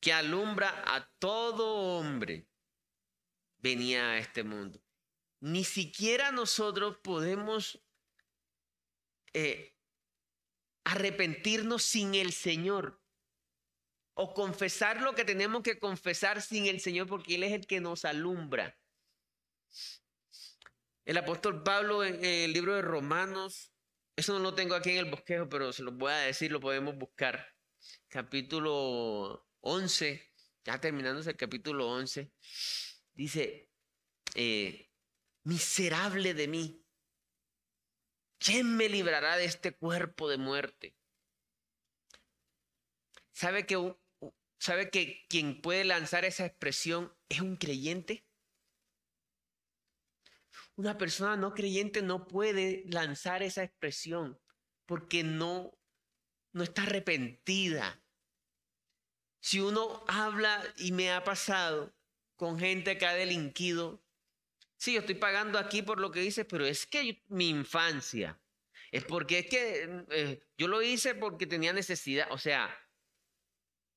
Que 0.00 0.12
alumbra 0.12 0.82
a 0.86 1.10
todo 1.18 1.98
hombre, 1.98 2.48
venía 3.58 4.12
a 4.12 4.18
este 4.18 4.42
mundo. 4.42 4.82
Ni 5.40 5.64
siquiera 5.64 6.32
nosotros 6.32 6.98
podemos 7.02 7.82
eh, 9.32 9.74
arrepentirnos 10.84 11.82
sin 11.82 12.14
el 12.14 12.32
Señor. 12.32 13.00
O 14.14 14.34
confesar 14.34 15.00
lo 15.00 15.14
que 15.14 15.24
tenemos 15.24 15.62
que 15.62 15.78
confesar 15.78 16.42
sin 16.42 16.66
el 16.66 16.80
Señor 16.80 17.06
porque 17.06 17.36
Él 17.36 17.42
es 17.42 17.52
el 17.52 17.66
que 17.66 17.80
nos 17.80 18.04
alumbra. 18.04 18.78
El 21.04 21.16
apóstol 21.16 21.62
Pablo 21.62 22.04
en 22.04 22.22
el 22.24 22.52
libro 22.52 22.74
de 22.74 22.82
Romanos, 22.82 23.72
eso 24.16 24.34
no 24.34 24.40
lo 24.40 24.54
tengo 24.54 24.74
aquí 24.74 24.90
en 24.90 24.98
el 24.98 25.10
bosquejo, 25.10 25.48
pero 25.48 25.72
se 25.72 25.82
lo 25.82 25.92
voy 25.92 26.12
a 26.12 26.18
decir, 26.18 26.52
lo 26.52 26.60
podemos 26.60 26.96
buscar. 26.96 27.54
Capítulo 28.08 29.49
11, 29.60 30.32
ya 30.64 30.80
terminándose 30.80 31.30
el 31.30 31.36
capítulo 31.36 31.88
11, 31.88 32.32
dice, 33.14 33.70
eh, 34.34 34.90
miserable 35.44 36.34
de 36.34 36.48
mí, 36.48 36.80
¿Quién 38.40 38.74
me 38.74 38.88
librará 38.88 39.36
de 39.36 39.44
este 39.44 39.76
cuerpo 39.76 40.30
de 40.30 40.38
muerte? 40.38 40.96
¿Sabe 43.32 43.66
que, 43.66 43.96
¿Sabe 44.58 44.90
que 44.90 45.26
quien 45.28 45.60
puede 45.60 45.84
lanzar 45.84 46.24
esa 46.24 46.46
expresión 46.46 47.14
es 47.28 47.42
un 47.42 47.56
creyente? 47.56 48.26
Una 50.74 50.96
persona 50.96 51.36
no 51.36 51.52
creyente 51.52 52.00
no 52.00 52.26
puede 52.26 52.82
lanzar 52.86 53.42
esa 53.42 53.62
expresión 53.62 54.40
porque 54.86 55.22
no, 55.22 55.78
no 56.52 56.62
está 56.62 56.84
arrepentida. 56.84 57.99
Si 59.40 59.60
uno 59.60 60.04
habla 60.06 60.62
y 60.76 60.92
me 60.92 61.12
ha 61.12 61.24
pasado 61.24 61.92
con 62.36 62.58
gente 62.58 62.98
que 62.98 63.06
ha 63.06 63.14
delinquido, 63.14 64.02
Sí, 64.80 64.94
yo 64.94 65.00
estoy 65.00 65.16
pagando 65.16 65.58
aquí 65.58 65.82
por 65.82 66.00
lo 66.00 66.10
que 66.10 66.24
hice, 66.24 66.46
pero 66.46 66.64
es 66.64 66.86
que 66.86 67.22
mi 67.28 67.50
infancia, 67.50 68.40
es 68.90 69.04
porque 69.04 69.40
es 69.40 69.46
que 69.46 70.04
eh, 70.10 70.42
yo 70.56 70.68
lo 70.68 70.80
hice 70.80 71.14
porque 71.14 71.46
tenía 71.46 71.74
necesidad, 71.74 72.28
o 72.30 72.38
sea, 72.38 72.74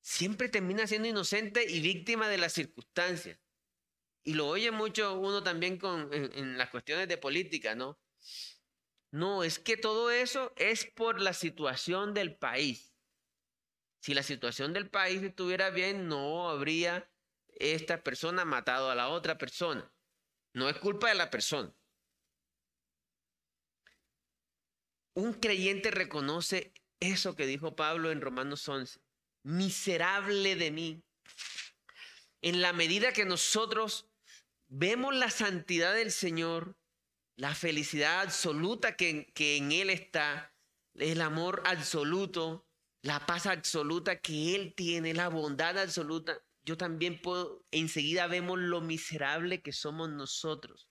siempre 0.02 0.50
termina 0.50 0.86
siendo 0.86 1.08
inocente 1.08 1.64
y 1.64 1.80
víctima 1.80 2.28
de 2.28 2.38
las 2.38 2.52
circunstancias. 2.52 3.40
Y 4.26 4.34
lo 4.34 4.48
oye 4.50 4.72
mucho 4.72 5.18
uno 5.18 5.42
también 5.42 5.78
con, 5.78 6.14
en 6.14 6.58
las 6.58 6.70
cuestiones 6.70 7.08
de 7.08 7.18
política, 7.18 7.76
¿no? 7.76 7.98
No, 9.10 9.46
es 9.46 9.60
que 9.60 9.78
todo 9.78 10.12
eso 10.12 10.52
es 10.58 10.84
por 10.84 11.22
la 11.22 11.32
situación 11.32 12.14
del 12.14 12.36
país. 12.36 12.93
Si 14.04 14.14
la 14.14 14.22
situación 14.22 14.74
del 14.74 14.90
país 14.90 15.24
estuviera 15.24 15.70
bien, 15.70 16.10
no 16.10 16.50
habría 16.50 17.10
esta 17.48 18.04
persona 18.04 18.44
matado 18.44 18.92
a 18.92 18.96
la 18.96 19.08
otra 19.08 19.38
persona. 19.38 19.90
No 20.54 20.68
es 20.68 20.78
culpa 20.78 21.08
de 21.08 21.16
la 21.16 21.30
persona. 21.30 21.74
Un 25.16 25.32
creyente 25.32 25.90
reconoce 25.90 26.74
eso 27.00 27.38
que 27.38 27.46
dijo 27.46 27.78
Pablo 27.78 28.12
en 28.12 28.20
Romanos 28.20 28.68
11. 28.68 29.00
Miserable 29.44 30.58
de 30.58 30.72
mí. 30.72 31.02
En 32.42 32.62
la 32.62 32.74
medida 32.74 33.14
que 33.14 33.24
nosotros 33.24 34.10
vemos 34.68 35.16
la 35.16 35.30
santidad 35.30 35.94
del 35.94 36.12
Señor, 36.12 36.76
la 37.38 37.56
felicidad 37.56 38.20
absoluta 38.20 38.98
que, 38.98 39.32
que 39.34 39.56
en 39.56 39.72
Él 39.72 39.90
está, 39.90 40.54
el 40.94 41.22
amor 41.22 41.64
absoluto, 41.66 42.68
la 43.04 43.26
paz 43.26 43.46
absoluta 43.46 44.20
que 44.20 44.56
Él 44.56 44.74
tiene, 44.76 45.14
la 45.14 45.28
bondad 45.28 45.78
absoluta, 45.78 46.42
yo 46.64 46.78
también 46.78 47.22
puedo, 47.22 47.66
enseguida 47.70 48.28
vemos 48.28 48.58
lo 48.58 48.80
miserable 48.80 49.62
que 49.62 49.74
somos 49.74 50.10
nosotros. 50.10 50.90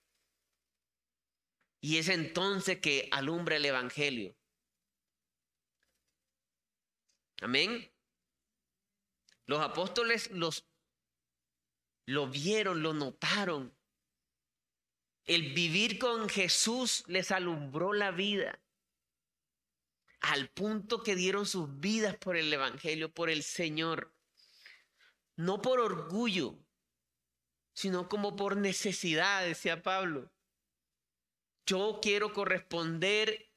Y 1.81 1.97
es 1.97 2.09
entonces 2.09 2.79
que 2.79 3.09
alumbra 3.11 3.55
el 3.55 3.65
Evangelio. 3.65 4.37
Amén. 7.41 7.91
Los 9.47 9.59
apóstoles 9.59 10.29
los, 10.31 10.69
lo 12.05 12.29
vieron, 12.29 12.83
lo 12.83 12.93
notaron. 12.93 13.75
El 15.25 15.53
vivir 15.53 15.97
con 15.97 16.29
Jesús 16.29 17.03
les 17.07 17.31
alumbró 17.31 17.91
la 17.91 18.11
vida. 18.11 18.62
Al 20.23 20.49
punto 20.49 21.03
que 21.03 21.15
dieron 21.15 21.45
sus 21.45 21.79
vidas 21.79 22.17
por 22.17 22.35
el 22.35 22.51
Evangelio, 22.51 23.13
por 23.13 23.29
el 23.29 23.43
Señor 23.43 24.13
no 25.35 25.61
por 25.61 25.79
orgullo, 25.79 26.59
sino 27.73 28.07
como 28.07 28.35
por 28.35 28.57
necesidad, 28.57 29.43
decía 29.43 29.81
Pablo. 29.81 30.31
Yo 31.65 31.99
quiero 32.01 32.33
corresponder 32.33 33.51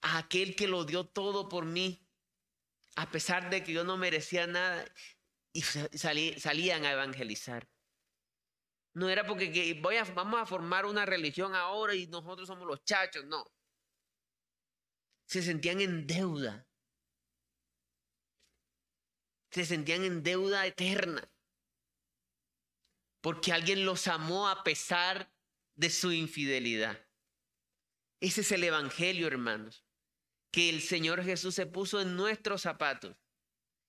a 0.00 0.18
aquel 0.18 0.56
que 0.56 0.68
lo 0.68 0.84
dio 0.84 1.06
todo 1.06 1.48
por 1.48 1.64
mí, 1.66 2.06
a 2.96 3.10
pesar 3.10 3.50
de 3.50 3.62
que 3.62 3.72
yo 3.72 3.84
no 3.84 3.96
merecía 3.96 4.46
nada, 4.46 4.84
y 5.52 5.62
salían 5.62 6.84
a 6.84 6.92
evangelizar. 6.92 7.68
No 8.94 9.08
era 9.08 9.24
porque 9.24 9.78
voy 9.80 9.96
a, 9.96 10.04
vamos 10.04 10.40
a 10.40 10.46
formar 10.46 10.86
una 10.86 11.06
religión 11.06 11.54
ahora 11.54 11.94
y 11.94 12.06
nosotros 12.08 12.48
somos 12.48 12.66
los 12.66 12.82
chachos, 12.84 13.24
no. 13.26 13.44
Se 15.28 15.42
sentían 15.42 15.80
en 15.80 16.06
deuda 16.06 16.68
se 19.50 19.64
sentían 19.64 20.04
en 20.04 20.22
deuda 20.22 20.66
eterna. 20.66 21.28
Porque 23.20 23.52
alguien 23.52 23.84
los 23.84 24.06
amó 24.06 24.48
a 24.48 24.62
pesar 24.62 25.32
de 25.74 25.90
su 25.90 26.12
infidelidad. 26.12 27.04
Ese 28.20 28.42
es 28.42 28.52
el 28.52 28.64
Evangelio, 28.64 29.26
hermanos. 29.26 29.84
Que 30.52 30.68
el 30.70 30.80
Señor 30.80 31.24
Jesús 31.24 31.54
se 31.54 31.66
puso 31.66 32.00
en 32.00 32.16
nuestros 32.16 32.62
zapatos 32.62 33.16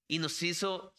y 0.08 0.20
nos 0.20 0.42
hizo 0.44 0.94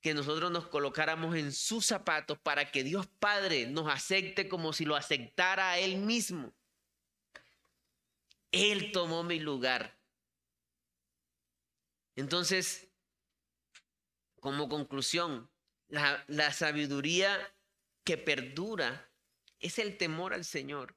que 0.00 0.14
nosotros 0.14 0.50
nos 0.50 0.68
colocáramos 0.68 1.36
en 1.36 1.52
sus 1.52 1.86
zapatos 1.86 2.38
para 2.38 2.70
que 2.70 2.84
Dios 2.84 3.06
Padre 3.06 3.66
nos 3.66 3.88
acepte 3.88 4.48
como 4.48 4.72
si 4.72 4.84
lo 4.84 4.96
aceptara 4.96 5.72
a 5.72 5.78
Él 5.78 5.98
mismo. 5.98 6.54
Él 8.52 8.92
tomó 8.92 9.22
mi 9.22 9.38
lugar. 9.38 9.98
Entonces, 12.14 12.88
como 14.40 14.68
conclusión, 14.68 15.50
la, 15.88 16.24
la 16.28 16.52
sabiduría 16.52 17.54
que 18.04 18.16
perdura 18.16 19.10
es 19.58 19.78
el 19.78 19.98
temor 19.98 20.32
al 20.32 20.44
Señor. 20.44 20.96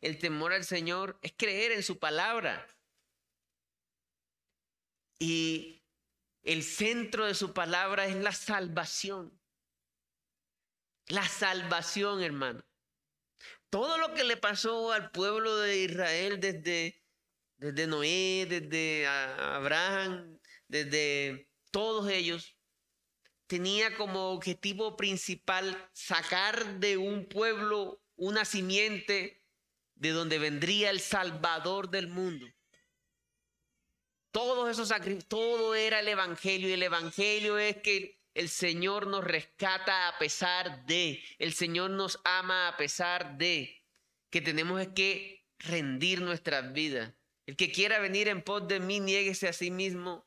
El 0.00 0.18
temor 0.18 0.52
al 0.52 0.64
Señor 0.64 1.18
es 1.22 1.32
creer 1.36 1.72
en 1.72 1.82
su 1.82 1.98
palabra. 1.98 2.66
Y 5.18 5.82
el 6.42 6.62
centro 6.62 7.24
de 7.24 7.34
su 7.34 7.54
palabra 7.54 8.06
es 8.06 8.16
la 8.16 8.32
salvación. 8.32 9.40
La 11.06 11.26
salvación, 11.26 12.22
hermano. 12.22 12.62
Todo 13.74 13.98
lo 13.98 14.14
que 14.14 14.22
le 14.22 14.36
pasó 14.36 14.92
al 14.92 15.10
pueblo 15.10 15.56
de 15.56 15.78
Israel 15.78 16.38
desde, 16.38 17.02
desde 17.56 17.88
Noé, 17.88 18.46
desde 18.48 19.04
Abraham, 19.04 20.38
desde 20.68 21.50
todos 21.72 22.08
ellos, 22.08 22.56
tenía 23.48 23.96
como 23.96 24.30
objetivo 24.30 24.96
principal 24.96 25.90
sacar 25.92 26.78
de 26.78 26.98
un 26.98 27.28
pueblo 27.28 28.00
una 28.14 28.44
simiente 28.44 29.42
de 29.96 30.10
donde 30.10 30.38
vendría 30.38 30.90
el 30.90 31.00
Salvador 31.00 31.90
del 31.90 32.06
mundo. 32.06 32.46
Esos 34.70 34.86
sacrificios, 34.86 35.26
todo 35.26 35.74
era 35.74 35.98
el 35.98 36.06
Evangelio 36.06 36.68
y 36.68 36.74
el 36.74 36.82
Evangelio 36.84 37.58
es 37.58 37.78
que 37.78 38.20
el 38.34 38.48
Señor 38.48 39.06
nos 39.06 39.24
rescata 39.24 40.08
a 40.08 40.18
pesar 40.18 40.84
de, 40.86 41.22
el 41.38 41.54
Señor 41.54 41.90
nos 41.90 42.20
ama 42.24 42.68
a 42.68 42.76
pesar 42.76 43.38
de, 43.38 43.82
que 44.30 44.40
tenemos 44.40 44.84
que 44.88 45.46
rendir 45.60 46.20
nuestras 46.20 46.72
vidas. 46.72 47.14
El 47.46 47.56
que 47.56 47.70
quiera 47.70 48.00
venir 48.00 48.28
en 48.28 48.42
pos 48.42 48.66
de 48.66 48.80
mí, 48.80 48.98
niéguese 48.98 49.46
a 49.48 49.52
sí 49.52 49.70
mismo, 49.70 50.26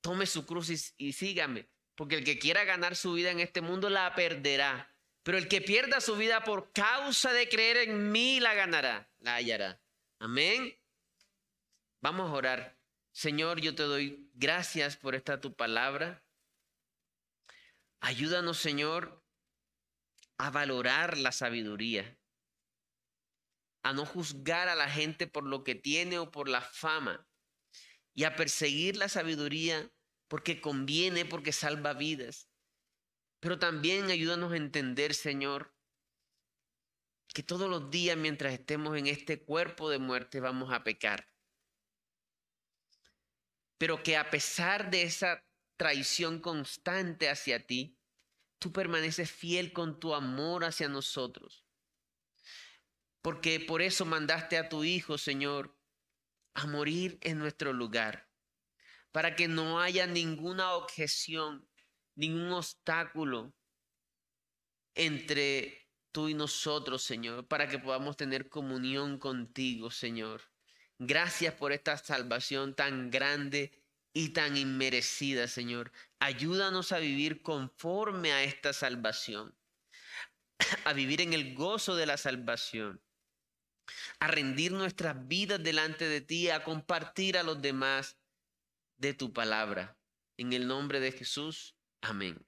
tome 0.00 0.26
su 0.26 0.46
cruz 0.46 0.70
y, 0.70 1.06
y 1.08 1.12
sígame. 1.12 1.68
Porque 1.94 2.16
el 2.16 2.24
que 2.24 2.38
quiera 2.38 2.64
ganar 2.64 2.96
su 2.96 3.12
vida 3.12 3.30
en 3.30 3.40
este 3.40 3.60
mundo 3.60 3.90
la 3.90 4.14
perderá. 4.14 4.90
Pero 5.22 5.36
el 5.38 5.46
que 5.46 5.60
pierda 5.60 6.00
su 6.00 6.16
vida 6.16 6.42
por 6.44 6.72
causa 6.72 7.32
de 7.32 7.48
creer 7.48 7.76
en 7.76 8.10
mí 8.10 8.40
la 8.40 8.54
ganará, 8.54 9.10
la 9.18 9.34
hallará. 9.36 9.80
Amén. 10.18 10.76
Vamos 12.00 12.30
a 12.30 12.34
orar. 12.34 12.78
Señor, 13.12 13.60
yo 13.60 13.74
te 13.74 13.82
doy 13.82 14.30
gracias 14.34 14.96
por 14.96 15.14
esta 15.14 15.40
tu 15.40 15.54
palabra. 15.54 16.23
Ayúdanos, 18.04 18.58
Señor, 18.58 19.24
a 20.36 20.50
valorar 20.50 21.16
la 21.16 21.32
sabiduría, 21.32 22.18
a 23.82 23.94
no 23.94 24.04
juzgar 24.04 24.68
a 24.68 24.74
la 24.74 24.90
gente 24.90 25.26
por 25.26 25.44
lo 25.44 25.64
que 25.64 25.74
tiene 25.74 26.18
o 26.18 26.30
por 26.30 26.50
la 26.50 26.60
fama, 26.60 27.26
y 28.14 28.24
a 28.24 28.36
perseguir 28.36 28.96
la 28.96 29.08
sabiduría 29.08 29.90
porque 30.28 30.60
conviene, 30.60 31.24
porque 31.24 31.52
salva 31.52 31.94
vidas. 31.94 32.50
Pero 33.40 33.58
también 33.58 34.10
ayúdanos 34.10 34.52
a 34.52 34.58
entender, 34.58 35.14
Señor, 35.14 35.74
que 37.34 37.42
todos 37.42 37.70
los 37.70 37.90
días 37.90 38.18
mientras 38.18 38.52
estemos 38.52 38.98
en 38.98 39.06
este 39.06 39.42
cuerpo 39.42 39.88
de 39.88 39.98
muerte 39.98 40.40
vamos 40.40 40.70
a 40.74 40.84
pecar 40.84 41.26
pero 43.76 44.02
que 44.02 44.16
a 44.16 44.30
pesar 44.30 44.90
de 44.90 45.02
esa 45.02 45.44
traición 45.76 46.40
constante 46.40 47.28
hacia 47.28 47.66
ti, 47.66 47.93
tú 48.64 48.72
permaneces 48.72 49.30
fiel 49.30 49.74
con 49.74 50.00
tu 50.00 50.14
amor 50.14 50.64
hacia 50.64 50.88
nosotros. 50.88 51.66
Porque 53.20 53.60
por 53.60 53.82
eso 53.82 54.06
mandaste 54.06 54.56
a 54.56 54.70
tu 54.70 54.84
Hijo, 54.84 55.18
Señor, 55.18 55.78
a 56.54 56.66
morir 56.66 57.18
en 57.20 57.38
nuestro 57.38 57.74
lugar, 57.74 58.26
para 59.12 59.36
que 59.36 59.48
no 59.48 59.82
haya 59.82 60.06
ninguna 60.06 60.72
objeción, 60.72 61.68
ningún 62.14 62.52
obstáculo 62.52 63.54
entre 64.94 65.90
tú 66.10 66.30
y 66.30 66.34
nosotros, 66.34 67.02
Señor, 67.02 67.46
para 67.46 67.68
que 67.68 67.78
podamos 67.78 68.16
tener 68.16 68.48
comunión 68.48 69.18
contigo, 69.18 69.90
Señor. 69.90 70.40
Gracias 70.98 71.52
por 71.52 71.72
esta 71.72 71.98
salvación 71.98 72.74
tan 72.74 73.10
grande 73.10 73.83
y 74.14 74.30
tan 74.30 74.56
inmerecida, 74.56 75.48
Señor. 75.48 75.92
Ayúdanos 76.20 76.92
a 76.92 76.98
vivir 76.98 77.42
conforme 77.42 78.32
a 78.32 78.44
esta 78.44 78.72
salvación, 78.72 79.54
a 80.84 80.92
vivir 80.92 81.20
en 81.20 81.34
el 81.34 81.54
gozo 81.54 81.96
de 81.96 82.06
la 82.06 82.16
salvación, 82.16 83.02
a 84.20 84.28
rendir 84.28 84.72
nuestras 84.72 85.26
vidas 85.26 85.62
delante 85.62 86.08
de 86.08 86.20
ti, 86.20 86.48
a 86.48 86.64
compartir 86.64 87.36
a 87.36 87.42
los 87.42 87.60
demás 87.60 88.16
de 88.96 89.12
tu 89.12 89.32
palabra. 89.32 89.98
En 90.38 90.52
el 90.52 90.66
nombre 90.66 91.00
de 91.00 91.12
Jesús, 91.12 91.76
amén. 92.00 92.46